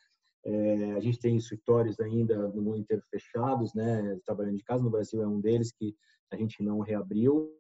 É, 0.46 0.94
a 0.94 1.00
gente 1.02 1.20
tem 1.20 1.36
escritórios 1.36 2.00
ainda 2.00 2.50
no 2.50 2.62
mundo 2.62 2.78
inteiro 2.78 3.04
fechados, 3.10 3.74
né, 3.74 4.18
trabalhando 4.26 4.58
de 4.58 4.64
casa. 4.64 4.82
No 4.82 4.90
Brasil 4.90 5.22
é 5.22 5.28
um 5.28 5.42
deles 5.42 5.72
que 5.74 5.94
a 6.32 6.38
gente 6.38 6.64
não 6.64 6.80
reabriu. 6.80 7.52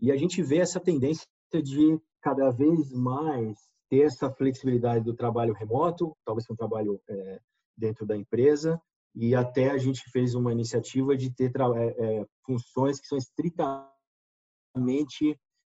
E 0.00 0.12
a 0.12 0.16
gente 0.16 0.42
vê 0.42 0.58
essa 0.58 0.78
tendência 0.78 1.26
de 1.52 2.00
cada 2.20 2.50
vez 2.50 2.92
mais 2.92 3.58
ter 3.88 4.02
essa 4.02 4.30
flexibilidade 4.30 5.04
do 5.04 5.14
trabalho 5.14 5.54
remoto, 5.54 6.16
talvez 6.24 6.48
um 6.50 6.56
trabalho 6.56 7.00
é, 7.08 7.40
dentro 7.76 8.06
da 8.06 8.16
empresa, 8.16 8.80
e 9.14 9.34
até 9.34 9.70
a 9.70 9.78
gente 9.78 10.10
fez 10.10 10.34
uma 10.34 10.52
iniciativa 10.52 11.16
de 11.16 11.30
ter 11.30 11.52
é, 11.56 12.20
é, 12.20 12.26
funções 12.44 13.00
que 13.00 13.06
são 13.06 13.16
estritamente 13.16 13.90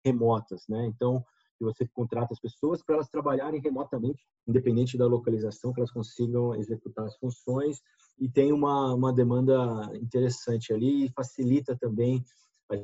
remotas, 0.05 0.65
né? 0.69 0.85
Então, 0.87 1.25
você 1.61 1.87
contrata 1.89 2.33
as 2.33 2.41
pessoas 2.41 2.83
para 2.83 2.97
elas 2.97 3.09
trabalharem 3.09 3.61
remotamente, 3.61 4.25
independente 4.47 4.97
da 4.97 5.07
localização, 5.07 5.73
que 5.73 5.81
elas 5.81 5.91
consigam 5.91 6.55
executar 6.55 7.05
as 7.07 7.17
funções 7.17 7.81
e 8.19 8.29
tem 8.29 8.53
uma, 8.53 8.95
uma 8.95 9.13
demanda 9.13 9.57
interessante 9.97 10.73
ali 10.73 11.07
e 11.07 11.13
facilita 11.13 11.77
também 11.77 12.25
a 12.71 12.77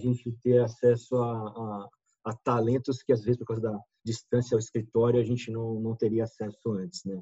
gente 0.00 0.32
ter 0.42 0.58
acesso 0.58 1.16
a, 1.16 1.48
a, 1.48 1.88
a, 2.26 2.32
talentos 2.34 3.02
que 3.02 3.12
às 3.12 3.22
vezes 3.22 3.38
por 3.38 3.46
causa 3.46 3.62
da 3.62 3.78
distância 4.04 4.54
ao 4.54 4.58
escritório 4.58 5.20
a 5.20 5.24
gente 5.24 5.50
não, 5.50 5.80
não 5.80 5.96
teria 5.96 6.24
acesso 6.24 6.72
antes, 6.72 7.04
né? 7.04 7.20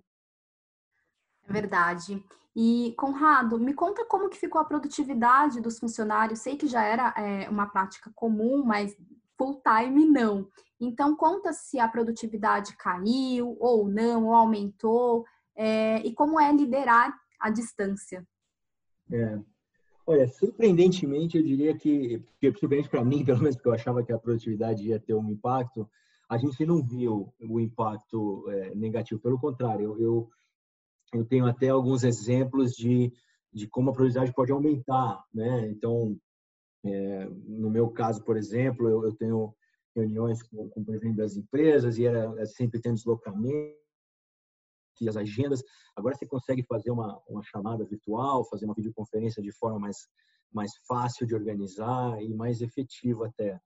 É 1.46 1.52
verdade. 1.52 2.24
E, 2.56 2.94
Conrado, 2.96 3.58
me 3.58 3.74
conta 3.74 4.04
como 4.06 4.28
que 4.28 4.38
ficou 4.38 4.60
a 4.60 4.64
produtividade 4.64 5.60
dos 5.60 5.78
funcionários. 5.78 6.40
Sei 6.40 6.56
que 6.56 6.66
já 6.66 6.82
era 6.82 7.12
é, 7.16 7.48
uma 7.50 7.66
prática 7.66 8.10
comum, 8.14 8.64
mas 8.64 8.96
full 9.36 9.60
time 9.60 10.06
não. 10.06 10.48
Então, 10.80 11.16
conta 11.16 11.52
se 11.52 11.78
a 11.78 11.88
produtividade 11.88 12.76
caiu 12.76 13.56
ou 13.60 13.88
não, 13.88 14.26
ou 14.26 14.34
aumentou, 14.34 15.24
é, 15.56 15.98
e 15.98 16.14
como 16.14 16.40
é 16.40 16.50
liderar 16.52 17.14
à 17.40 17.50
distância. 17.50 18.26
É. 19.10 19.38
Olha, 20.06 20.28
surpreendentemente, 20.28 21.38
eu 21.38 21.42
diria 21.42 21.76
que, 21.76 22.22
surpreendente 22.58 22.90
para 22.90 23.04
mim, 23.04 23.24
pelo 23.24 23.40
menos 23.40 23.56
porque 23.56 23.68
eu 23.68 23.74
achava 23.74 24.02
que 24.04 24.12
a 24.12 24.18
produtividade 24.18 24.86
ia 24.86 25.00
ter 25.00 25.14
um 25.14 25.30
impacto, 25.30 25.88
a 26.28 26.36
gente 26.36 26.64
não 26.66 26.82
viu 26.82 27.32
o 27.40 27.60
impacto 27.60 28.44
é, 28.50 28.74
negativo. 28.74 29.20
Pelo 29.20 29.38
contrário, 29.38 29.84
eu, 29.84 30.00
eu, 30.00 30.30
eu, 31.14 31.24
tenho 31.24 31.46
até 31.46 31.68
alguns 31.68 32.02
exemplos 32.02 32.72
de, 32.72 33.12
de 33.52 33.66
como 33.66 33.90
a 33.90 33.92
produtividade 33.92 34.34
pode 34.34 34.52
aumentar. 34.52 35.22
Né? 35.32 35.68
Então, 35.70 36.18
é, 36.84 37.28
no 37.46 37.70
meu 37.70 37.88
caso, 37.88 38.22
por 38.22 38.36
exemplo, 38.36 38.88
eu, 38.88 39.04
eu 39.04 39.14
tenho 39.14 39.54
reuniões 39.94 40.42
com, 40.42 40.68
com 40.68 40.80
o 40.80 40.84
presidente 40.84 41.16
das 41.16 41.36
empresas 41.36 41.98
e 41.98 42.04
era 42.04 42.34
é, 42.38 42.46
sempre 42.46 42.80
tem 42.80 42.92
deslocamento 42.92 43.83
e 45.00 45.08
as 45.08 45.16
agendas. 45.16 45.62
Agora 45.96 46.14
você 46.14 46.26
consegue 46.26 46.62
fazer 46.62 46.90
uma, 46.90 47.20
uma 47.28 47.42
chamada 47.42 47.84
virtual, 47.84 48.44
fazer 48.44 48.64
uma 48.64 48.74
videoconferência 48.74 49.42
de 49.42 49.52
forma 49.52 49.78
mais, 49.78 50.08
mais 50.52 50.72
fácil 50.86 51.26
de 51.26 51.34
organizar 51.34 52.22
e 52.22 52.32
mais 52.34 52.60
efetiva 52.60 53.26
até. 53.26 53.60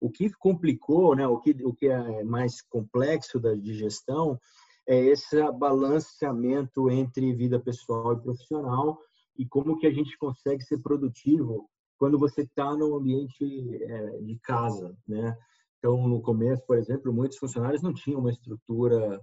O 0.00 0.10
que 0.10 0.30
complicou, 0.34 1.16
né, 1.16 1.26
o, 1.26 1.38
que, 1.38 1.50
o 1.64 1.74
que 1.74 1.88
é 1.88 2.22
mais 2.22 2.62
complexo 2.62 3.40
da, 3.40 3.54
de 3.54 3.74
gestão 3.74 4.38
é 4.86 4.96
esse 5.06 5.36
balanceamento 5.52 6.90
entre 6.90 7.34
vida 7.34 7.58
pessoal 7.58 8.12
e 8.12 8.22
profissional 8.22 8.98
e 9.36 9.46
como 9.46 9.78
que 9.78 9.86
a 9.86 9.92
gente 9.92 10.16
consegue 10.16 10.62
ser 10.62 10.78
produtivo 10.78 11.68
quando 11.98 12.18
você 12.18 12.42
está 12.42 12.76
no 12.76 12.96
ambiente 12.96 13.44
é, 13.82 14.18
de 14.18 14.38
casa, 14.38 14.96
né? 15.06 15.36
Então, 15.78 16.08
no 16.08 16.20
começo, 16.20 16.64
por 16.66 16.76
exemplo, 16.76 17.12
muitos 17.12 17.38
funcionários 17.38 17.82
não 17.82 17.92
tinham 17.92 18.20
uma 18.20 18.30
estrutura 18.30 19.20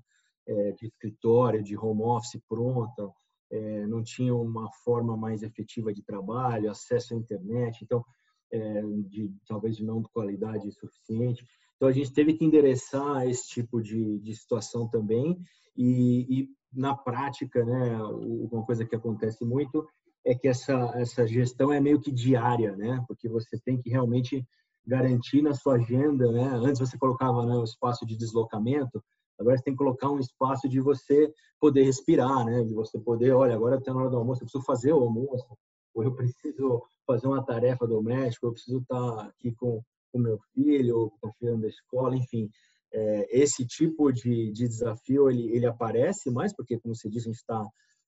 é, 0.47 0.71
de 0.73 0.87
escritório, 0.87 1.63
de 1.63 1.77
home 1.77 2.03
office 2.03 2.41
pronta, 2.47 3.09
é, 3.51 3.85
não 3.87 4.03
tinham 4.03 4.41
uma 4.41 4.71
forma 4.83 5.15
mais 5.15 5.43
efetiva 5.43 5.93
de 5.93 6.03
trabalho, 6.03 6.69
acesso 6.69 7.13
à 7.13 7.17
internet. 7.17 7.83
Então, 7.83 8.03
é, 8.51 8.81
de, 9.07 9.33
talvez 9.47 9.75
de 9.75 9.83
não 9.83 10.03
qualidade 10.03 10.71
suficiente. 10.71 11.45
Então, 11.75 11.89
a 11.89 11.91
gente 11.91 12.13
teve 12.13 12.33
que 12.33 12.45
endereçar 12.45 13.27
esse 13.27 13.47
tipo 13.49 13.81
de, 13.81 14.19
de 14.19 14.35
situação 14.35 14.87
também 14.87 15.37
e, 15.75 16.41
e, 16.41 16.49
na 16.71 16.95
prática, 16.95 17.63
né, 17.65 17.97
uma 18.03 18.65
coisa 18.65 18.85
que 18.85 18.95
acontece 18.95 19.43
muito 19.45 19.85
é 20.25 20.33
que 20.33 20.47
essa, 20.47 20.73
essa 20.95 21.27
gestão 21.27 21.71
é 21.71 21.79
meio 21.79 21.99
que 21.99 22.11
diária, 22.11 22.75
né, 22.75 23.03
porque 23.07 23.29
você 23.29 23.59
tem 23.59 23.77
que 23.77 23.89
realmente 23.89 24.45
garantir 24.85 25.41
na 25.41 25.53
sua 25.53 25.75
agenda, 25.75 26.31
né, 26.31 26.47
antes 26.55 26.79
você 26.79 26.97
colocava 26.97 27.45
né, 27.45 27.55
o 27.55 27.63
espaço 27.63 28.05
de 28.05 28.17
deslocamento, 28.17 29.03
agora 29.39 29.57
você 29.57 29.63
tem 29.63 29.73
que 29.73 29.77
colocar 29.77 30.09
um 30.09 30.19
espaço 30.19 30.67
de 30.67 30.79
você 30.79 31.33
poder 31.59 31.83
respirar, 31.83 32.45
né, 32.45 32.63
de 32.63 32.73
você 32.73 32.99
poder, 32.99 33.31
olha, 33.31 33.55
agora 33.55 33.77
está 33.77 33.93
na 33.93 34.01
hora 34.01 34.09
do 34.09 34.17
almoço, 34.17 34.41
eu 34.41 34.45
preciso 34.45 34.63
fazer 34.63 34.93
o 34.93 35.01
almoço, 35.01 35.57
ou 35.93 36.03
eu 36.03 36.13
preciso 36.13 36.83
fazer 37.05 37.27
uma 37.27 37.43
tarefa 37.43 37.87
doméstica, 37.87 38.45
eu 38.45 38.51
preciso 38.51 38.79
estar 38.79 39.27
aqui 39.27 39.51
com 39.53 39.81
o 40.13 40.19
meu 40.19 40.39
filho, 40.53 41.11
com 41.21 41.29
o 41.29 41.33
filho 41.33 41.57
da 41.57 41.67
escola, 41.67 42.15
enfim. 42.15 42.49
É, 42.91 43.41
esse 43.41 43.65
tipo 43.65 44.11
de, 44.11 44.51
de 44.51 44.67
desafio, 44.67 45.29
ele, 45.29 45.51
ele 45.51 45.65
aparece 45.65 46.29
mais, 46.31 46.55
porque, 46.55 46.79
como 46.79 46.95
você 46.95 47.09
disse, 47.09 47.27
a 47.27 47.31
gente 47.31 47.39
está 47.39 47.67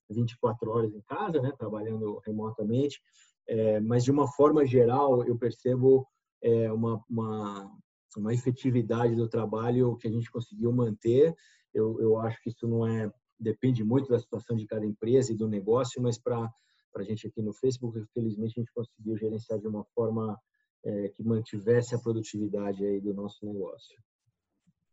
24 0.09 0.69
horas 0.71 0.93
em 0.93 1.01
casa, 1.01 1.41
né, 1.41 1.51
trabalhando 1.57 2.21
remotamente, 2.25 3.01
é, 3.47 3.79
mas 3.79 4.03
de 4.03 4.11
uma 4.11 4.27
forma 4.27 4.65
geral, 4.65 5.25
eu 5.25 5.37
percebo 5.37 6.07
é, 6.41 6.71
uma, 6.71 7.01
uma, 7.09 7.71
uma 8.15 8.33
efetividade 8.33 9.15
do 9.15 9.27
trabalho 9.27 9.97
que 9.97 10.07
a 10.07 10.11
gente 10.11 10.31
conseguiu 10.31 10.71
manter. 10.71 11.35
Eu, 11.73 11.99
eu 11.99 12.17
acho 12.19 12.41
que 12.41 12.49
isso 12.49 12.67
não 12.67 12.87
é 12.87 13.11
depende 13.39 13.83
muito 13.83 14.09
da 14.09 14.19
situação 14.19 14.55
de 14.55 14.65
cada 14.65 14.85
empresa 14.85 15.31
e 15.31 15.35
do 15.37 15.47
negócio, 15.47 16.01
mas 16.01 16.17
para 16.17 16.49
a 16.95 17.03
gente 17.03 17.27
aqui 17.27 17.41
no 17.41 17.53
Facebook. 17.53 18.03
Felizmente, 18.13 18.53
a 18.57 18.61
gente 18.61 18.73
conseguiu 18.73 19.15
gerenciar 19.17 19.59
de 19.59 19.67
uma 19.67 19.83
forma 19.93 20.39
é, 20.83 21.09
que 21.09 21.23
mantivesse 21.23 21.93
a 21.93 21.99
produtividade 21.99 22.83
aí 22.83 22.99
do 22.99 23.13
nosso 23.13 23.45
negócio. 23.45 24.01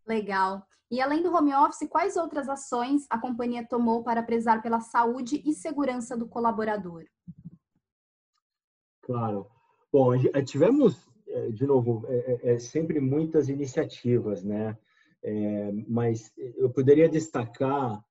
Legal. 0.07 0.62
E 0.90 1.00
além 1.00 1.22
do 1.22 1.35
home 1.35 1.55
office, 1.55 1.88
quais 1.88 2.16
outras 2.16 2.48
ações 2.48 3.07
a 3.09 3.18
companhia 3.18 3.66
tomou 3.66 4.05
para 4.05 4.22
prezar 4.22 4.62
pela 4.62 4.81
saúde 4.81 5.42
e 5.44 5.55
segurança 5.55 6.16
do 6.16 6.29
colaborador? 6.29 7.05
Claro. 9.03 9.46
Bom, 9.92 10.12
tivemos, 10.44 11.09
de 11.51 11.66
novo, 11.66 12.05
é, 12.09 12.16
é, 12.16 12.55
é, 12.55 12.59
sempre 12.59 13.01
muitas 13.01 13.49
iniciativas, 13.49 14.42
né? 14.42 14.77
É, 15.23 15.73
mas 15.88 16.33
eu 16.57 16.70
poderia 16.70 17.09
destacar 17.09 18.03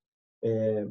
é, 0.43 0.87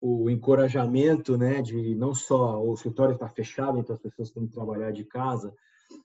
o 0.00 0.28
encorajamento, 0.28 1.38
né, 1.38 1.62
de 1.62 1.94
não 1.94 2.14
só 2.14 2.62
o 2.62 2.74
escritório 2.74 3.14
estar 3.14 3.28
fechado, 3.28 3.78
então 3.78 3.94
as 3.94 4.02
pessoas 4.02 4.30
têm 4.30 4.46
que 4.46 4.52
trabalhar 4.52 4.90
de 4.90 5.04
casa, 5.04 5.54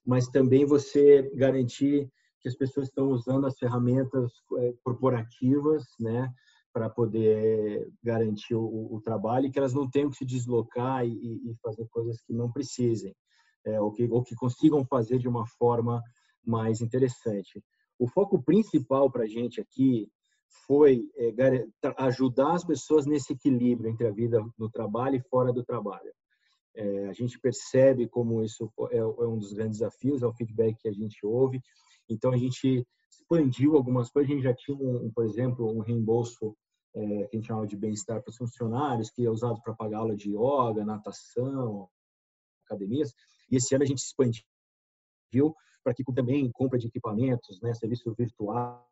mas 0.06 0.28
também 0.28 0.66
você 0.66 1.30
garantir 1.34 2.10
que 2.40 2.48
as 2.48 2.56
pessoas 2.56 2.88
estão 2.88 3.10
usando 3.10 3.46
as 3.46 3.58
ferramentas 3.58 4.32
é, 4.60 4.74
corporativas, 4.84 5.84
né, 6.00 6.32
para 6.72 6.90
poder 6.90 7.90
garantir 8.04 8.54
o, 8.54 8.96
o, 8.96 9.02
trabalho 9.02 9.48
e 9.48 9.52
que 9.52 9.58
elas 9.58 9.74
não 9.74 9.90
tenham 9.90 10.12
que 10.12 10.18
se 10.18 10.26
deslocar 10.26 11.04
e, 11.04 11.12
e 11.12 11.56
fazer 11.64 11.88
coisas 11.90 12.22
que 12.22 12.34
não 12.34 12.52
precisem, 12.52 13.16
é, 13.68 13.82
ou, 13.82 13.92
que, 13.92 14.06
ou 14.06 14.24
que 14.24 14.36
consigam 14.36 14.86
fazer 14.86 15.20
de 15.20 15.28
uma 15.28 15.46
forma 15.46 16.02
mais 16.46 16.80
interessante. 16.82 17.62
O 18.00 18.08
foco 18.08 18.42
principal 18.42 19.12
para 19.12 19.24
a 19.24 19.28
gente 19.28 19.60
aqui 19.60 20.10
foi 20.66 21.04
é, 21.18 21.34
ajudar 21.98 22.54
as 22.54 22.64
pessoas 22.64 23.06
nesse 23.06 23.34
equilíbrio 23.34 23.90
entre 23.90 24.08
a 24.08 24.12
vida 24.12 24.42
no 24.58 24.70
trabalho 24.70 25.18
e 25.18 25.30
fora 25.30 25.52
do 25.52 25.64
trabalho. 25.64 26.12
É, 26.76 27.08
a 27.08 27.14
gente 27.14 27.40
percebe 27.40 28.08
como 28.08 28.44
isso 28.44 28.72
é, 28.92 28.98
é, 28.98 29.04
um 29.04 29.38
dos 29.38 29.52
grandes 29.52 29.80
desafios, 29.80 30.22
é 30.22 30.28
o 30.28 30.34
feedback 30.34 30.78
que 30.80 30.88
a 30.88 30.94
gente 30.94 31.26
ouve. 31.26 31.60
Então, 32.10 32.32
a 32.32 32.38
gente 32.38 32.88
expandiu 33.10 33.76
algumas 33.76 34.10
coisas. 34.10 34.32
A 34.32 34.34
gente 34.34 34.44
já 34.44 34.54
tinha, 34.54 34.78
um, 34.78 35.12
por 35.12 35.26
exemplo, 35.26 35.70
um 35.76 35.80
reembolso 35.80 36.56
é, 36.96 37.28
que 37.28 37.36
a 37.36 37.40
gente 37.40 37.48
chama 37.48 37.68
de 37.68 37.76
bem-estar 37.76 38.22
para 38.22 38.30
os 38.30 38.38
funcionários, 38.38 39.10
que 39.10 39.26
é 39.26 39.30
usado 39.30 39.60
para 39.62 39.74
pagar 39.74 40.00
aula 40.00 40.16
de 40.16 40.30
yoga, 40.30 40.86
natação, 40.86 41.90
academias. 42.68 43.14
E 43.50 43.56
esse 43.56 43.74
ano 43.74 43.84
a 43.84 43.88
gente 43.88 44.00
expandiu 44.00 44.44
para 45.84 45.94
que 45.94 46.04
também 46.14 46.52
compra 46.52 46.78
de 46.78 46.88
equipamentos, 46.88 47.62
né, 47.62 47.74
serviços 47.74 48.14
virtuais, 48.16 48.84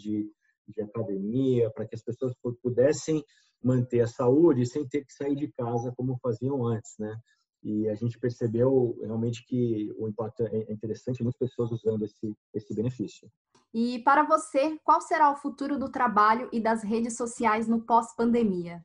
de 0.00 0.30
de 0.72 0.82
academia, 0.82 1.70
para 1.70 1.86
que 1.86 1.94
as 1.94 2.02
pessoas 2.02 2.34
pudessem 2.62 3.24
manter 3.62 4.00
a 4.00 4.06
saúde 4.06 4.66
sem 4.66 4.86
ter 4.86 5.04
que 5.04 5.12
sair 5.12 5.34
de 5.34 5.50
casa 5.52 5.92
como 5.96 6.18
faziam 6.22 6.64
antes, 6.64 6.94
né? 6.98 7.16
E 7.62 7.88
a 7.88 7.94
gente 7.94 8.18
percebeu 8.18 8.96
realmente 9.00 9.44
que 9.44 9.92
o 9.98 10.08
impacto 10.08 10.44
é 10.44 10.72
interessante, 10.72 11.22
muitas 11.22 11.38
pessoas 11.38 11.72
usando 11.72 12.04
esse, 12.04 12.36
esse 12.54 12.72
benefício. 12.72 13.28
E 13.74 13.98
para 14.00 14.22
você, 14.22 14.78
qual 14.84 15.00
será 15.00 15.30
o 15.32 15.36
futuro 15.36 15.76
do 15.76 15.90
trabalho 15.90 16.48
e 16.52 16.60
das 16.60 16.84
redes 16.84 17.16
sociais 17.16 17.66
no 17.66 17.82
pós-pandemia? 17.82 18.84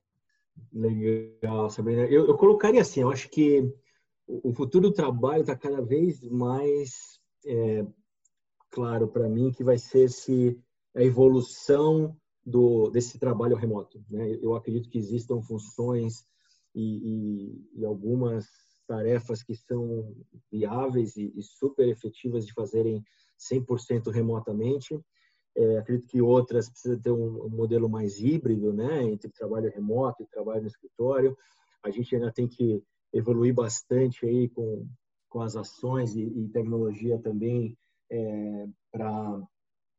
Legal, 0.71 1.69
Sabrina. 1.69 2.05
Eu, 2.05 2.27
eu, 2.27 2.37
colocaria 2.37 2.81
assim, 2.81 3.01
eu 3.01 3.09
acho 3.09 3.29
que 3.29 3.71
o 4.27 4.53
futuro 4.53 4.89
do 4.89 4.93
trabalho 4.93 5.41
está 5.41 5.55
cada 5.55 5.81
vez 5.81 6.21
mais 6.29 7.19
é, 7.45 7.85
claro 8.71 9.07
para 9.07 9.29
mim 9.29 9.51
que 9.51 9.63
vai 9.63 9.77
ser 9.77 10.05
esse 10.05 10.59
a 10.95 11.03
evolução 11.03 12.15
do, 12.45 12.89
desse 12.89 13.17
trabalho 13.17 13.55
remoto. 13.55 14.03
Né? 14.09 14.37
Eu 14.41 14.55
acredito 14.55 14.89
que 14.89 14.97
existam 14.97 15.41
funções 15.41 16.25
e, 16.75 16.97
e, 17.75 17.79
e 17.79 17.85
algumas 17.85 18.45
tarefas 18.87 19.41
que 19.41 19.55
são 19.55 20.15
viáveis 20.51 21.15
e, 21.15 21.33
e 21.35 21.41
super 21.41 21.87
efetivas 21.87 22.45
de 22.45 22.53
fazerem 22.53 23.03
100% 23.39 24.11
remotamente. 24.11 24.99
É, 25.55 25.77
acredito 25.77 26.07
que 26.07 26.21
outras 26.21 26.69
precisam 26.69 26.99
ter 26.99 27.11
um, 27.11 27.45
um, 27.45 27.49
modelo 27.49 27.87
mais 27.87 28.19
híbrido, 28.19 28.73
né, 28.73 29.03
entre 29.03 29.29
trabalho 29.29 29.71
remoto 29.71 30.23
e 30.23 30.27
trabalho 30.27 30.61
no 30.61 30.67
escritório. 30.67 31.37
A 31.83 31.91
gente 31.91 32.15
ainda 32.15 32.31
tem 32.31 32.47
que 32.47 32.83
evoluir 33.13 33.53
bastante 33.53 34.25
aí 34.25 34.49
com, 34.49 34.87
com 35.29 35.41
as 35.41 35.55
ações 35.55 36.15
e, 36.15 36.23
e 36.23 36.49
tecnologia 36.49 37.19
também 37.19 37.77
é, 38.11 38.67
para 38.91 39.41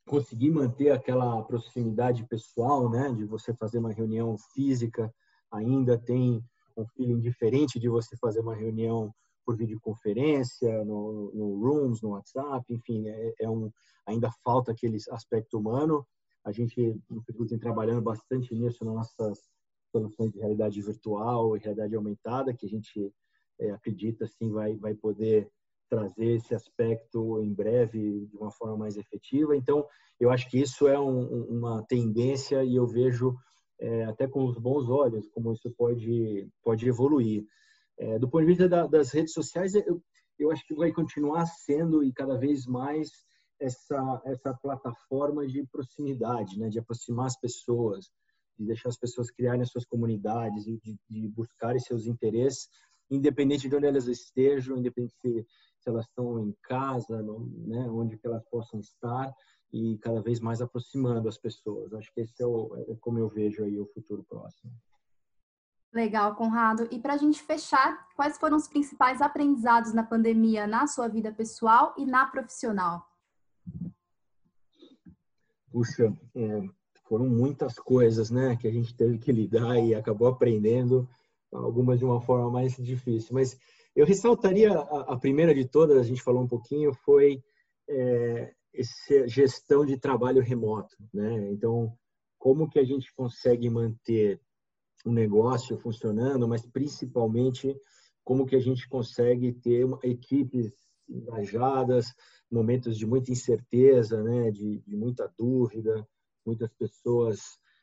conseguir 0.06 0.50
manter 0.50 0.90
aquela 0.90 1.42
proximidade 1.44 2.26
pessoal, 2.26 2.90
né, 2.90 3.12
de 3.12 3.24
você 3.24 3.54
fazer 3.54 3.78
uma 3.78 3.92
reunião 3.92 4.36
física, 4.52 5.12
ainda 5.50 5.96
tem 5.96 6.44
um 6.76 6.86
feeling 6.88 7.20
diferente 7.20 7.78
de 7.78 7.88
você 7.88 8.16
fazer 8.16 8.40
uma 8.40 8.54
reunião 8.54 9.14
por 9.44 9.57
videoconferência, 9.57 10.85
no, 10.85 11.30
no 11.35 11.61
Rooms, 11.61 12.02
no 12.02 12.11
WhatsApp, 12.11 12.64
enfim, 12.72 13.09
é, 13.09 13.35
é, 13.40 13.50
um, 13.50 13.70
ainda 14.07 14.30
falta 14.42 14.72
aquele 14.72 14.98
aspecto 15.11 15.59
humano. 15.59 16.07
A 16.44 16.52
gente, 16.52 17.00
no 17.11 17.22
tem 17.46 17.59
trabalhando 17.59 18.02
bastante 18.02 18.54
nisso 18.54 18.85
nas 18.85 18.94
nossas 18.94 19.38
soluções 19.90 20.33
de 20.33 20.38
realidade 20.38 20.80
virtual 20.83 21.57
e 21.57 21.61
realidade 21.61 21.94
aumentada, 21.94 22.54
que 22.54 22.66
a 22.66 22.68
gente 22.68 23.12
é, 23.61 23.70
acredita 23.70 24.24
assim 24.24 24.50
vai, 24.50 24.76
vai 24.76 24.94
poder 24.94 25.48
trazer 25.88 26.37
esse 26.37 26.54
aspecto 26.54 27.40
em 27.40 27.52
breve 27.52 28.26
de 28.26 28.37
uma 28.37 28.50
forma 28.50 28.76
mais 28.76 28.96
efetiva. 28.96 29.57
Então, 29.57 29.87
eu 30.18 30.30
acho 30.30 30.48
que 30.50 30.59
isso 30.59 30.88
é 30.88 30.98
um, 30.98 31.44
uma 31.44 31.85
tendência 31.87 32.64
e 32.64 32.74
eu 32.74 32.87
vejo 32.87 33.35
é, 33.78 34.04
até 34.04 34.26
com 34.26 34.44
os 34.44 34.59
bons 34.59 34.88
olhos 34.88 35.28
como 35.28 35.52
isso 35.52 35.70
pode 35.76 36.48
pode 36.62 36.88
evoluir. 36.88 37.44
É, 37.98 38.18
do 38.18 38.28
ponto 38.28 38.42
de 38.42 38.48
vista 38.48 38.68
da, 38.68 38.87
das 38.87 39.11
redes 39.12 39.33
sociais, 39.33 39.74
eu, 39.74 40.02
eu 40.38 40.50
acho 40.50 40.66
que 40.66 40.74
vai 40.74 40.92
continuar 40.92 41.46
sendo 41.46 42.02
e 42.02 42.12
cada 42.12 42.37
vez 42.37 42.66
mais 42.66 43.11
essa 43.61 44.20
essa 44.24 44.52
plataforma 44.54 45.46
de 45.46 45.64
proximidade, 45.66 46.59
né, 46.59 46.68
de 46.68 46.78
aproximar 46.78 47.26
as 47.26 47.38
pessoas, 47.38 48.11
de 48.59 48.66
deixar 48.66 48.88
as 48.88 48.98
pessoas 48.98 49.30
criarem 49.30 49.62
as 49.62 49.70
suas 49.70 49.85
comunidades 49.85 50.64
de, 50.64 50.98
de 51.09 51.28
buscarem 51.28 51.78
seus 51.78 52.07
interesses, 52.07 52.68
independente 53.11 53.68
de 53.68 53.76
onde 53.76 53.87
elas 53.87 54.09
estejam, 54.09 54.76
independente 54.76 55.14
se 55.20 55.46
se 55.85 55.90
elas 55.90 56.07
estão 56.07 56.40
em 56.40 56.57
casa, 56.62 57.22
né, 57.22 57.87
onde 57.90 58.16
que 58.16 58.26
elas 58.26 58.42
possam 58.50 58.80
estar 58.80 59.33
e 59.70 59.98
cada 59.98 60.22
vez 60.22 60.40
mais 60.40 60.62
aproximando 60.62 61.28
as 61.28 61.37
pessoas. 61.37 61.92
Acho 61.92 62.11
que 62.14 62.22
esse 62.22 62.42
é, 62.42 62.46
o, 62.46 62.74
é 62.88 62.96
como 63.00 63.18
eu 63.18 63.28
vejo 63.28 63.62
aí 63.62 63.78
o 63.78 63.87
futuro 63.87 64.24
próximo. 64.24 64.72
Legal, 65.94 66.35
Conrado. 66.35 66.88
E 66.90 66.98
para 66.98 67.14
a 67.14 67.16
gente 67.16 67.40
fechar, 67.40 68.09
quais 68.16 68.37
foram 68.37 68.57
os 68.57 68.66
principais 68.66 69.22
aprendizados 69.22 69.94
na 69.94 70.02
pandemia 70.02 70.66
na 70.66 70.88
sua 70.88 71.07
vida 71.07 71.33
pessoal 71.33 71.94
e 71.96 72.04
na 72.04 72.26
profissional? 72.26 73.07
Puxa, 75.70 76.12
é, 76.35 76.62
foram 77.04 77.26
muitas 77.26 77.78
coisas, 77.78 78.28
né, 78.28 78.57
que 78.57 78.66
a 78.66 78.72
gente 78.72 78.92
teve 78.96 79.18
que 79.18 79.30
lidar 79.30 79.78
e 79.78 79.94
acabou 79.94 80.26
aprendendo 80.26 81.09
algumas 81.52 82.00
de 82.00 82.04
uma 82.04 82.20
forma 82.20 82.50
mais 82.50 82.76
difícil. 82.76 83.33
Mas 83.33 83.57
eu 83.94 84.04
ressaltaria 84.04 84.76
a, 84.76 85.12
a, 85.12 85.16
primeira 85.16 85.54
de 85.54 85.64
todas, 85.64 85.98
a 85.98 86.02
gente 86.02 86.22
falou 86.22 86.42
um 86.42 86.48
pouquinho, 86.48 86.92
foi 86.92 87.40
é, 87.88 88.52
essa 88.74 89.28
gestão 89.28 89.87
de 89.87 89.96
trabalho 89.96 90.42
remoto, 90.42 90.96
né? 91.12 91.52
Então, 91.52 91.96
como 92.37 92.68
que 92.68 92.80
a 92.80 92.85
gente 92.85 93.14
consegue 93.14 93.70
manter 93.70 94.40
o 95.04 95.12
negócio 95.12 95.76
funcionando, 95.78 96.48
mas 96.48 96.64
principalmente 96.66 97.76
como 98.24 98.46
que 98.46 98.56
a 98.56 98.60
gente 98.60 98.88
consegue 98.88 99.52
ter 99.52 99.86
equipes 100.02 100.72
engajadas, 101.08 102.06
momentos 102.50 102.96
de 102.96 103.06
muita 103.06 103.30
incerteza, 103.30 104.22
né? 104.22 104.50
De, 104.50 104.78
de 104.78 104.96
muita 104.96 105.30
dúvida, 105.36 106.06
muitas 106.44 106.72
pessoas 106.72 107.40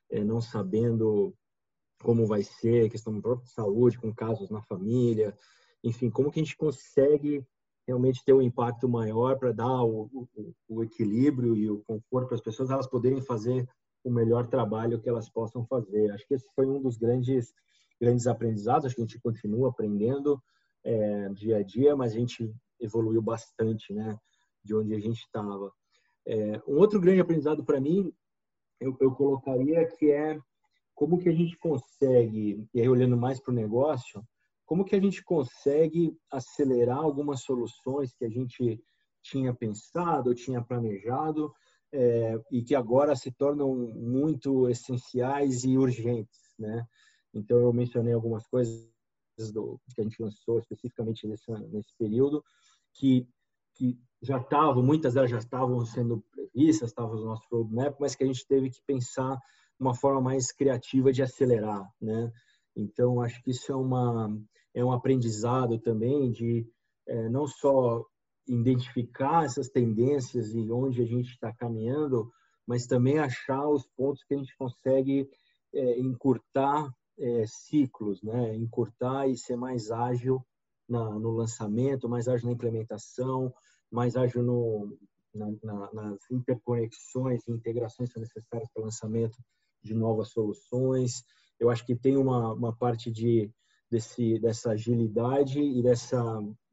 é, 0.09 0.23
não 0.23 0.41
sabendo 0.41 1.33
como 2.01 2.25
vai 2.25 2.41
ser, 2.41 2.89
questão 2.89 3.13
da 3.13 3.21
própria 3.21 3.47
saúde, 3.47 3.99
com 3.99 4.13
casos 4.13 4.49
na 4.49 4.61
família, 4.63 5.37
enfim, 5.83 6.09
como 6.09 6.31
que 6.31 6.39
a 6.39 6.43
gente 6.43 6.57
consegue 6.57 7.45
realmente 7.87 8.23
ter 8.23 8.33
um 8.33 8.41
impacto 8.41 8.87
maior 8.87 9.37
para 9.37 9.51
dar 9.51 9.83
o, 9.83 10.09
o, 10.13 10.53
o, 10.67 10.83
equilíbrio 10.83 11.55
e 11.55 11.69
o 11.69 11.79
conforto 11.83 12.27
para 12.27 12.35
as 12.35 12.41
pessoas, 12.41 12.69
elas 12.69 12.87
poderem 12.87 13.21
fazer 13.21 13.67
o 14.03 14.11
melhor 14.11 14.47
trabalho 14.47 14.99
que 14.99 15.09
elas 15.09 15.29
possam 15.29 15.65
fazer. 15.65 16.11
Acho 16.11 16.27
que 16.27 16.33
esse 16.33 16.47
foi 16.55 16.65
um 16.65 16.81
dos 16.81 16.97
grandes 16.97 17.53
grandes 18.01 18.25
aprendizados. 18.25 18.85
Acho 18.85 18.95
que 18.95 19.01
a 19.01 19.05
gente 19.05 19.21
continua 19.21 19.69
aprendendo 19.69 20.41
é, 20.83 21.29
dia 21.29 21.57
a 21.57 21.63
dia, 21.63 21.95
mas 21.95 22.13
a 22.13 22.15
gente 22.15 22.51
evoluiu 22.79 23.21
bastante, 23.21 23.93
né, 23.93 24.17
de 24.63 24.75
onde 24.75 24.95
a 24.95 24.99
gente 24.99 25.19
estava. 25.19 25.71
É, 26.25 26.59
um 26.67 26.77
outro 26.77 26.99
grande 26.99 27.21
aprendizado 27.21 27.63
para 27.63 27.79
mim, 27.79 28.11
eu, 28.79 28.97
eu 28.99 29.11
colocaria 29.11 29.85
que 29.85 30.09
é 30.09 30.39
como 30.95 31.19
que 31.19 31.29
a 31.29 31.31
gente 31.31 31.57
consegue, 31.57 32.67
e 32.73 32.81
aí 32.81 32.89
olhando 32.89 33.15
mais 33.15 33.39
para 33.39 33.51
o 33.51 33.55
negócio, 33.55 34.23
como 34.65 34.85
que 34.85 34.95
a 34.95 34.99
gente 34.99 35.23
consegue 35.23 36.17
acelerar 36.31 36.97
algumas 36.97 37.41
soluções 37.41 38.13
que 38.13 38.25
a 38.25 38.29
gente 38.29 38.81
tinha 39.21 39.53
pensado, 39.53 40.33
tinha 40.33 40.61
planejado 40.61 41.53
é, 41.93 42.39
e 42.51 42.63
que 42.63 42.75
agora 42.75 43.15
se 43.15 43.31
tornam 43.31 43.75
muito 43.75 44.69
essenciais 44.69 45.63
e 45.63 45.77
urgentes, 45.77 46.39
né? 46.57 46.85
Então 47.33 47.57
eu 47.59 47.73
mencionei 47.73 48.13
algumas 48.13 48.47
coisas 48.47 48.87
do, 49.53 49.79
que 49.93 50.01
a 50.01 50.03
gente 50.03 50.21
lançou 50.21 50.59
especificamente 50.59 51.27
nesse, 51.27 51.51
nesse 51.69 51.95
período 51.97 52.43
que 52.93 53.27
que 53.73 53.97
já 54.21 54.37
estavam, 54.37 54.83
muitas 54.83 55.13
delas 55.13 55.31
já 55.31 55.37
estavam 55.37 55.83
sendo 55.85 56.23
previstas, 56.29 56.89
estavam 56.89 57.15
no 57.15 57.25
nosso 57.25 57.47
roadmap, 57.49 57.95
mas 57.99 58.15
que 58.15 58.23
a 58.23 58.27
gente 58.27 58.45
teve 58.45 58.69
que 58.69 58.81
pensar 58.85 59.39
uma 59.79 59.95
forma 59.95 60.21
mais 60.21 60.51
criativa 60.51 61.11
de 61.11 61.23
acelerar, 61.23 61.89
né? 61.99 62.31
Então 62.75 63.21
acho 63.21 63.41
que 63.41 63.51
isso 63.51 63.71
é 63.71 63.75
uma 63.75 64.29
é 64.73 64.83
um 64.85 64.91
aprendizado 64.91 65.79
também 65.79 66.31
de 66.31 66.65
é, 67.07 67.29
não 67.29 67.47
só 67.47 68.05
identificar 68.47 69.45
essas 69.45 69.69
tendências 69.69 70.53
e 70.53 70.71
onde 70.71 71.01
a 71.01 71.05
gente 71.05 71.29
está 71.29 71.53
caminhando, 71.53 72.31
mas 72.65 72.85
também 72.85 73.19
achar 73.19 73.67
os 73.67 73.85
pontos 73.95 74.23
que 74.23 74.33
a 74.33 74.37
gente 74.37 74.55
consegue 74.57 75.29
é, 75.73 75.99
encurtar 75.99 76.93
é, 77.17 77.45
ciclos, 77.45 78.21
né? 78.23 78.55
encurtar 78.55 79.27
e 79.27 79.37
ser 79.37 79.55
mais 79.55 79.91
ágil 79.91 80.43
na, 80.87 81.11
no 81.11 81.31
lançamento, 81.31 82.09
mais 82.09 82.27
ágil 82.27 82.47
na 82.47 82.53
implementação, 82.53 83.53
mais 83.91 84.15
ágil 84.15 84.43
no, 84.43 84.97
na, 85.33 85.47
na, 85.63 85.93
nas 85.93 86.31
interconexões 86.31 87.47
e 87.47 87.51
integrações 87.51 88.09
que 88.09 88.13
são 88.13 88.21
necessárias 88.21 88.69
para 88.73 88.81
o 88.81 88.85
lançamento 88.85 89.37
de 89.83 89.93
novas 89.93 90.29
soluções. 90.29 91.23
Eu 91.59 91.69
acho 91.69 91.85
que 91.85 91.95
tem 91.95 92.17
uma, 92.17 92.53
uma 92.53 92.75
parte 92.75 93.11
de 93.11 93.51
desse, 93.91 94.39
dessa 94.39 94.71
agilidade 94.71 95.59
e 95.59 95.83
dessa 95.83 96.23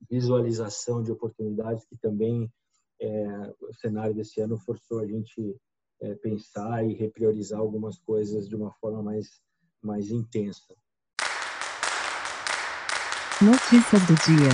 visualização 0.08 1.02
de 1.02 1.10
oportunidades 1.10 1.84
que 1.84 1.96
também 1.96 2.48
é, 3.00 3.54
o 3.60 3.74
cenário 3.74 4.14
desse 4.14 4.40
ano 4.40 4.56
forçou 4.56 5.00
a 5.00 5.06
gente 5.06 5.56
é, 6.00 6.14
pensar 6.14 6.84
e 6.84 6.94
repriorizar 6.94 7.58
algumas 7.58 7.98
coisas 7.98 8.48
de 8.48 8.54
uma 8.54 8.72
forma 8.74 9.02
mais, 9.02 9.40
mais 9.82 10.10
intensa. 10.10 10.74
Notícias 13.42 14.02
do 14.06 14.14
dia. 14.14 14.50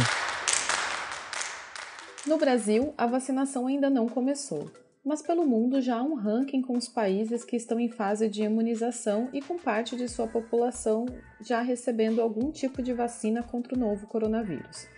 No 2.27 2.39
Brasil, 2.39 2.95
a 2.97 3.07
vacinação 3.07 3.67
ainda 3.67 3.91
não 3.91 4.09
começou 4.09 4.71
mas 5.05 5.21
pelo 5.21 5.47
mundo 5.47 5.83
já 5.83 5.99
há 5.99 6.03
um 6.03 6.15
ranking 6.15 6.63
com 6.63 6.77
os 6.77 6.89
países 6.89 7.45
que 7.45 7.57
estão 7.57 7.79
em 7.79 7.91
fase 7.91 8.29
de 8.29 8.43
imunização 8.43 9.29
e 9.33 9.43
com 9.43 9.59
parte 9.59 9.97
de 9.97 10.09
sua 10.09 10.27
população 10.27 11.05
já 11.41 11.61
recebendo 11.61 12.23
algum 12.23 12.51
tipo 12.51 12.83
de 12.83 12.93
vacina 12.93 13.43
contra 13.43 13.75
o 13.75 13.79
novo 13.79 14.07
coronavírus. 14.07 14.89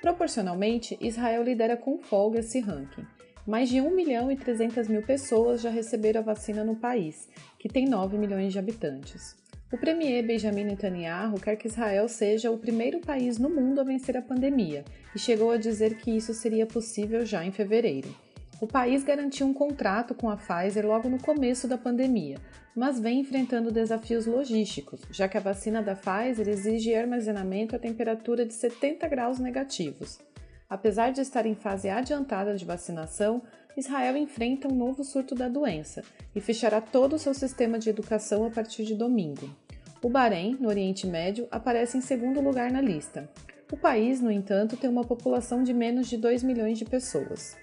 Proporcionalmente, 0.00 0.96
Israel 1.00 1.42
lidera 1.42 1.76
com 1.76 1.98
folga 1.98 2.38
esse 2.38 2.60
ranking. 2.60 3.04
Mais 3.44 3.68
de 3.68 3.80
1 3.80 3.94
milhão 3.94 4.30
e 4.30 4.36
300 4.36 4.86
mil 4.86 5.02
pessoas 5.02 5.60
já 5.60 5.70
receberam 5.70 6.20
a 6.20 6.24
vacina 6.24 6.62
no 6.62 6.76
país, 6.76 7.28
que 7.58 7.68
tem 7.68 7.88
9 7.88 8.16
milhões 8.18 8.52
de 8.52 8.58
habitantes. 8.58 9.36
O 9.72 9.76
premier 9.76 10.24
Benjamin 10.24 10.64
Netanyahu 10.64 11.40
quer 11.40 11.56
que 11.56 11.66
Israel 11.66 12.08
seja 12.08 12.52
o 12.52 12.58
primeiro 12.58 13.00
país 13.00 13.36
no 13.36 13.50
mundo 13.50 13.80
a 13.80 13.84
vencer 13.84 14.16
a 14.16 14.22
pandemia 14.22 14.84
e 15.14 15.18
chegou 15.18 15.50
a 15.50 15.56
dizer 15.56 15.98
que 15.98 16.16
isso 16.16 16.32
seria 16.32 16.66
possível 16.66 17.26
já 17.26 17.44
em 17.44 17.50
fevereiro. 17.50 18.25
O 18.58 18.66
país 18.66 19.04
garantiu 19.04 19.46
um 19.46 19.52
contrato 19.52 20.14
com 20.14 20.30
a 20.30 20.36
Pfizer 20.36 20.86
logo 20.86 21.10
no 21.10 21.18
começo 21.18 21.68
da 21.68 21.76
pandemia, 21.76 22.38
mas 22.74 22.98
vem 22.98 23.20
enfrentando 23.20 23.70
desafios 23.70 24.24
logísticos, 24.24 25.02
já 25.10 25.28
que 25.28 25.36
a 25.36 25.40
vacina 25.40 25.82
da 25.82 25.94
Pfizer 25.94 26.48
exige 26.48 26.94
armazenamento 26.94 27.76
a 27.76 27.78
temperatura 27.78 28.46
de 28.46 28.54
70 28.54 29.06
graus 29.08 29.38
negativos. 29.38 30.18
Apesar 30.70 31.12
de 31.12 31.20
estar 31.20 31.44
em 31.44 31.54
fase 31.54 31.90
adiantada 31.90 32.56
de 32.56 32.64
vacinação, 32.64 33.42
Israel 33.76 34.16
enfrenta 34.16 34.66
um 34.66 34.74
novo 34.74 35.04
surto 35.04 35.34
da 35.34 35.50
doença 35.50 36.02
e 36.34 36.40
fechará 36.40 36.80
todo 36.80 37.14
o 37.14 37.18
seu 37.18 37.34
sistema 37.34 37.78
de 37.78 37.90
educação 37.90 38.46
a 38.46 38.50
partir 38.50 38.84
de 38.84 38.94
domingo. 38.94 39.50
O 40.02 40.08
Bahrein, 40.08 40.56
no 40.58 40.68
Oriente 40.68 41.06
Médio, 41.06 41.46
aparece 41.50 41.98
em 41.98 42.00
segundo 42.00 42.40
lugar 42.40 42.70
na 42.70 42.80
lista. 42.80 43.28
O 43.70 43.76
país, 43.76 44.22
no 44.22 44.30
entanto, 44.30 44.78
tem 44.78 44.88
uma 44.88 45.04
população 45.04 45.62
de 45.62 45.74
menos 45.74 46.08
de 46.08 46.16
2 46.16 46.42
milhões 46.42 46.78
de 46.78 46.86
pessoas. 46.86 47.54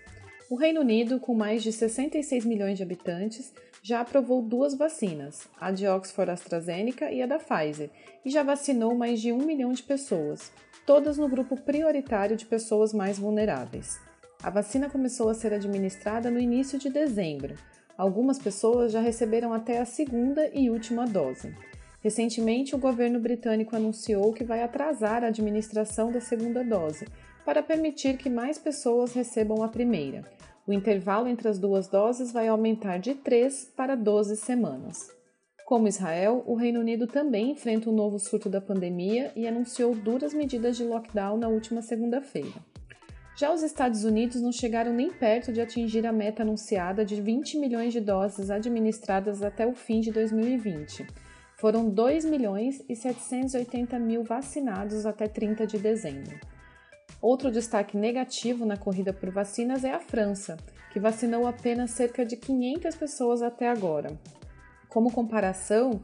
O 0.53 0.55
Reino 0.55 0.81
Unido, 0.81 1.19
com 1.19 1.33
mais 1.33 1.63
de 1.63 1.73
66 1.73 2.45
milhões 2.45 2.77
de 2.77 2.83
habitantes, 2.83 3.51
já 3.81 4.01
aprovou 4.01 4.39
duas 4.39 4.75
vacinas, 4.75 5.47
a 5.59 5.71
de 5.71 5.87
Oxford 5.87 6.29
AstraZeneca 6.29 7.11
e 7.11 7.23
a 7.23 7.25
da 7.25 7.39
Pfizer, 7.39 7.89
e 8.23 8.29
já 8.29 8.43
vacinou 8.43 8.93
mais 8.93 9.19
de 9.19 9.31
um 9.31 9.39
milhão 9.39 9.71
de 9.71 9.81
pessoas, 9.81 10.51
todas 10.85 11.17
no 11.17 11.27
grupo 11.27 11.59
prioritário 11.59 12.37
de 12.37 12.45
pessoas 12.45 12.93
mais 12.93 13.17
vulneráveis. 13.17 13.99
A 14.43 14.51
vacina 14.51 14.87
começou 14.91 15.27
a 15.27 15.33
ser 15.33 15.55
administrada 15.55 16.29
no 16.29 16.37
início 16.37 16.77
de 16.77 16.87
dezembro. 16.87 17.55
Algumas 17.97 18.37
pessoas 18.37 18.91
já 18.91 19.01
receberam 19.01 19.53
até 19.53 19.79
a 19.79 19.85
segunda 19.85 20.51
e 20.53 20.69
última 20.69 21.07
dose. 21.07 21.51
Recentemente, 21.99 22.75
o 22.75 22.77
governo 22.77 23.19
britânico 23.19 23.75
anunciou 23.75 24.31
que 24.31 24.43
vai 24.43 24.61
atrasar 24.61 25.23
a 25.23 25.29
administração 25.29 26.11
da 26.11 26.21
segunda 26.21 26.63
dose, 26.63 27.07
para 27.43 27.63
permitir 27.63 28.17
que 28.17 28.29
mais 28.29 28.57
pessoas 28.57 29.13
recebam 29.13 29.63
a 29.63 29.67
primeira. 29.67 30.23
O 30.65 30.71
intervalo 30.71 31.27
entre 31.27 31.49
as 31.49 31.59
duas 31.59 31.89
doses 31.89 32.31
vai 32.31 32.47
aumentar 32.47 32.97
de 32.97 33.15
3 33.15 33.73
para 33.75 33.95
12 33.95 34.37
semanas. 34.37 35.11
Como 35.65 35.89
Israel, 35.89 36.41
o 36.45 36.55
Reino 36.55 36.79
Unido 36.79 37.05
também 37.05 37.51
enfrenta 37.51 37.89
um 37.89 37.93
novo 37.93 38.17
surto 38.17 38.49
da 38.49 38.61
pandemia 38.61 39.31
e 39.35 39.45
anunciou 39.45 39.93
duras 39.93 40.33
medidas 40.33 40.77
de 40.77 40.85
lockdown 40.85 41.37
na 41.37 41.49
última 41.49 41.81
segunda-feira. 41.81 42.63
Já 43.35 43.51
os 43.51 43.63
Estados 43.63 44.05
Unidos 44.05 44.39
não 44.41 44.51
chegaram 44.51 44.93
nem 44.93 45.09
perto 45.09 45.51
de 45.51 45.59
atingir 45.59 46.05
a 46.05 46.13
meta 46.13 46.43
anunciada 46.43 47.03
de 47.03 47.19
20 47.19 47.57
milhões 47.57 47.91
de 47.91 47.99
doses 47.99 48.49
administradas 48.49 49.41
até 49.41 49.65
o 49.65 49.73
fim 49.73 49.99
de 49.99 50.11
2020. 50.11 51.07
Foram 51.57 51.89
2 51.89 52.25
milhões 52.25 52.83
e 52.87 52.95
780 52.95 53.97
mil 53.99 54.23
vacinados 54.23 55.05
até 55.05 55.27
30 55.27 55.65
de 55.65 55.77
dezembro. 55.77 56.52
Outro 57.23 57.49
destaque 57.49 57.95
negativo 57.95 58.65
na 58.65 58.75
corrida 58.75 59.13
por 59.13 59.29
vacinas 59.31 59.85
é 59.85 59.93
a 59.93 59.99
França, 60.01 60.57
que 60.91 60.99
vacinou 60.99 61.47
apenas 61.47 61.91
cerca 61.91 62.25
de 62.25 62.35
500 62.35 62.93
pessoas 62.97 63.41
até 63.41 63.69
agora. 63.69 64.19
Como 64.89 65.09
comparação, 65.09 66.03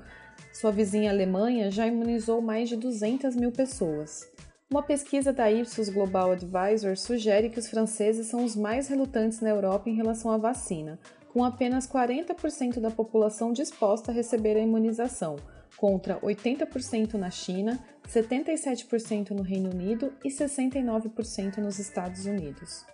sua 0.53 0.71
vizinha 0.71 1.12
Alemanha 1.12 1.69
já 1.69 1.86
imunizou 1.86 2.41
mais 2.41 2.69
de 2.69 2.77
200 2.77 3.36
mil 3.36 3.51
pessoas. 3.51 4.32
Uma 4.71 4.82
pesquisa 4.82 5.34
da 5.34 5.51
Ipsos 5.51 5.89
Global 5.89 6.32
Advisor 6.32 6.95
sugere 6.95 7.49
que 7.49 7.60
os 7.60 7.67
franceses 7.67 8.27
são 8.27 8.45
os 8.45 8.55
mais 8.55 8.88
relutantes 8.88 9.41
na 9.41 9.49
Europa 9.49 9.89
em 9.89 9.95
relação 9.95 10.32
à 10.32 10.38
vacina, 10.38 10.97
com 11.34 11.43
apenas 11.43 11.86
40% 11.86 12.79
da 12.79 12.91
população 12.91 13.51
disposta 13.51 14.10
a 14.10 14.15
receber 14.15 14.55
a 14.55 14.62
imunização, 14.62 15.36
contra 15.80 16.20
80% 16.20 17.13
na 17.13 17.32
China, 17.32 17.80
77% 18.06 19.30
no 19.32 19.42
Reino 19.42 19.70
Unido 19.70 20.13
e 20.24 20.30
69% 20.30 21.58
nos 21.58 21.80
Estados 21.80 22.26
Unidos. 22.26 22.86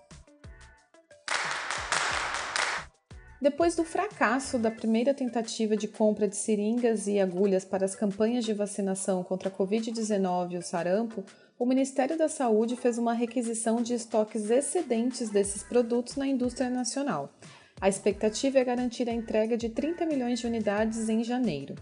Depois 3.41 3.76
do 3.76 3.84
fracasso 3.84 4.58
da 4.58 4.71
primeira 4.71 5.13
tentativa 5.13 5.76
de 5.76 5.88
compra 5.88 6.28
de 6.28 6.36
seringas 6.36 7.08
e 7.08 7.19
agulhas 7.19 7.65
para 7.65 7.86
as 7.86 7.95
campanhas 7.95 8.45
de 8.45 8.54
vacinação 8.54 9.24
contra 9.24 9.50
a 9.50 9.52
Covid-19 9.52 10.52
e 10.52 10.58
o 10.58 10.62
sarampo, 10.62 11.24
o 11.58 11.65
Ministério 11.65 12.17
da 12.17 12.30
Saúde 12.30 12.76
fez 12.76 12.98
uma 12.98 13.13
requisição 13.13 13.82
de 13.82 13.93
estoques 13.93 14.50
excedentes 14.50 15.30
desses 15.30 15.63
produtos 15.63 16.15
na 16.15 16.28
indústria 16.28 16.69
nacional. 16.69 17.34
A 17.82 17.89
expectativa 17.89 18.60
é 18.60 18.63
garantir 18.63 19.10
a 19.10 19.13
entrega 19.13 19.58
de 19.58 19.69
30 19.69 20.06
milhões 20.06 20.39
de 20.39 20.48
unidades 20.48 21.10
em 21.10 21.24
janeiro. 21.24 21.76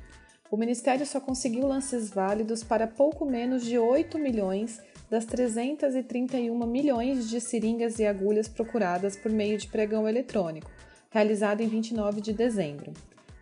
O 0.53 0.55
Ministério 0.55 1.03
só 1.03 1.19
conseguiu 1.19 1.65
lances 1.65 2.11
válidos 2.11 2.63
para 2.63 2.85
pouco 2.85 3.25
menos 3.25 3.65
de 3.65 3.79
8 3.79 4.19
milhões 4.19 4.79
das 5.09 5.25
331 5.25 6.55
milhões 6.67 7.27
de 7.27 7.41
seringas 7.41 7.97
e 7.97 8.05
agulhas 8.05 8.47
procuradas 8.47 9.15
por 9.15 9.31
meio 9.31 9.57
de 9.57 9.65
pregão 9.65 10.07
eletrônico, 10.07 10.69
realizado 11.09 11.61
em 11.61 11.67
29 11.67 12.21
de 12.21 12.33
dezembro. 12.33 12.93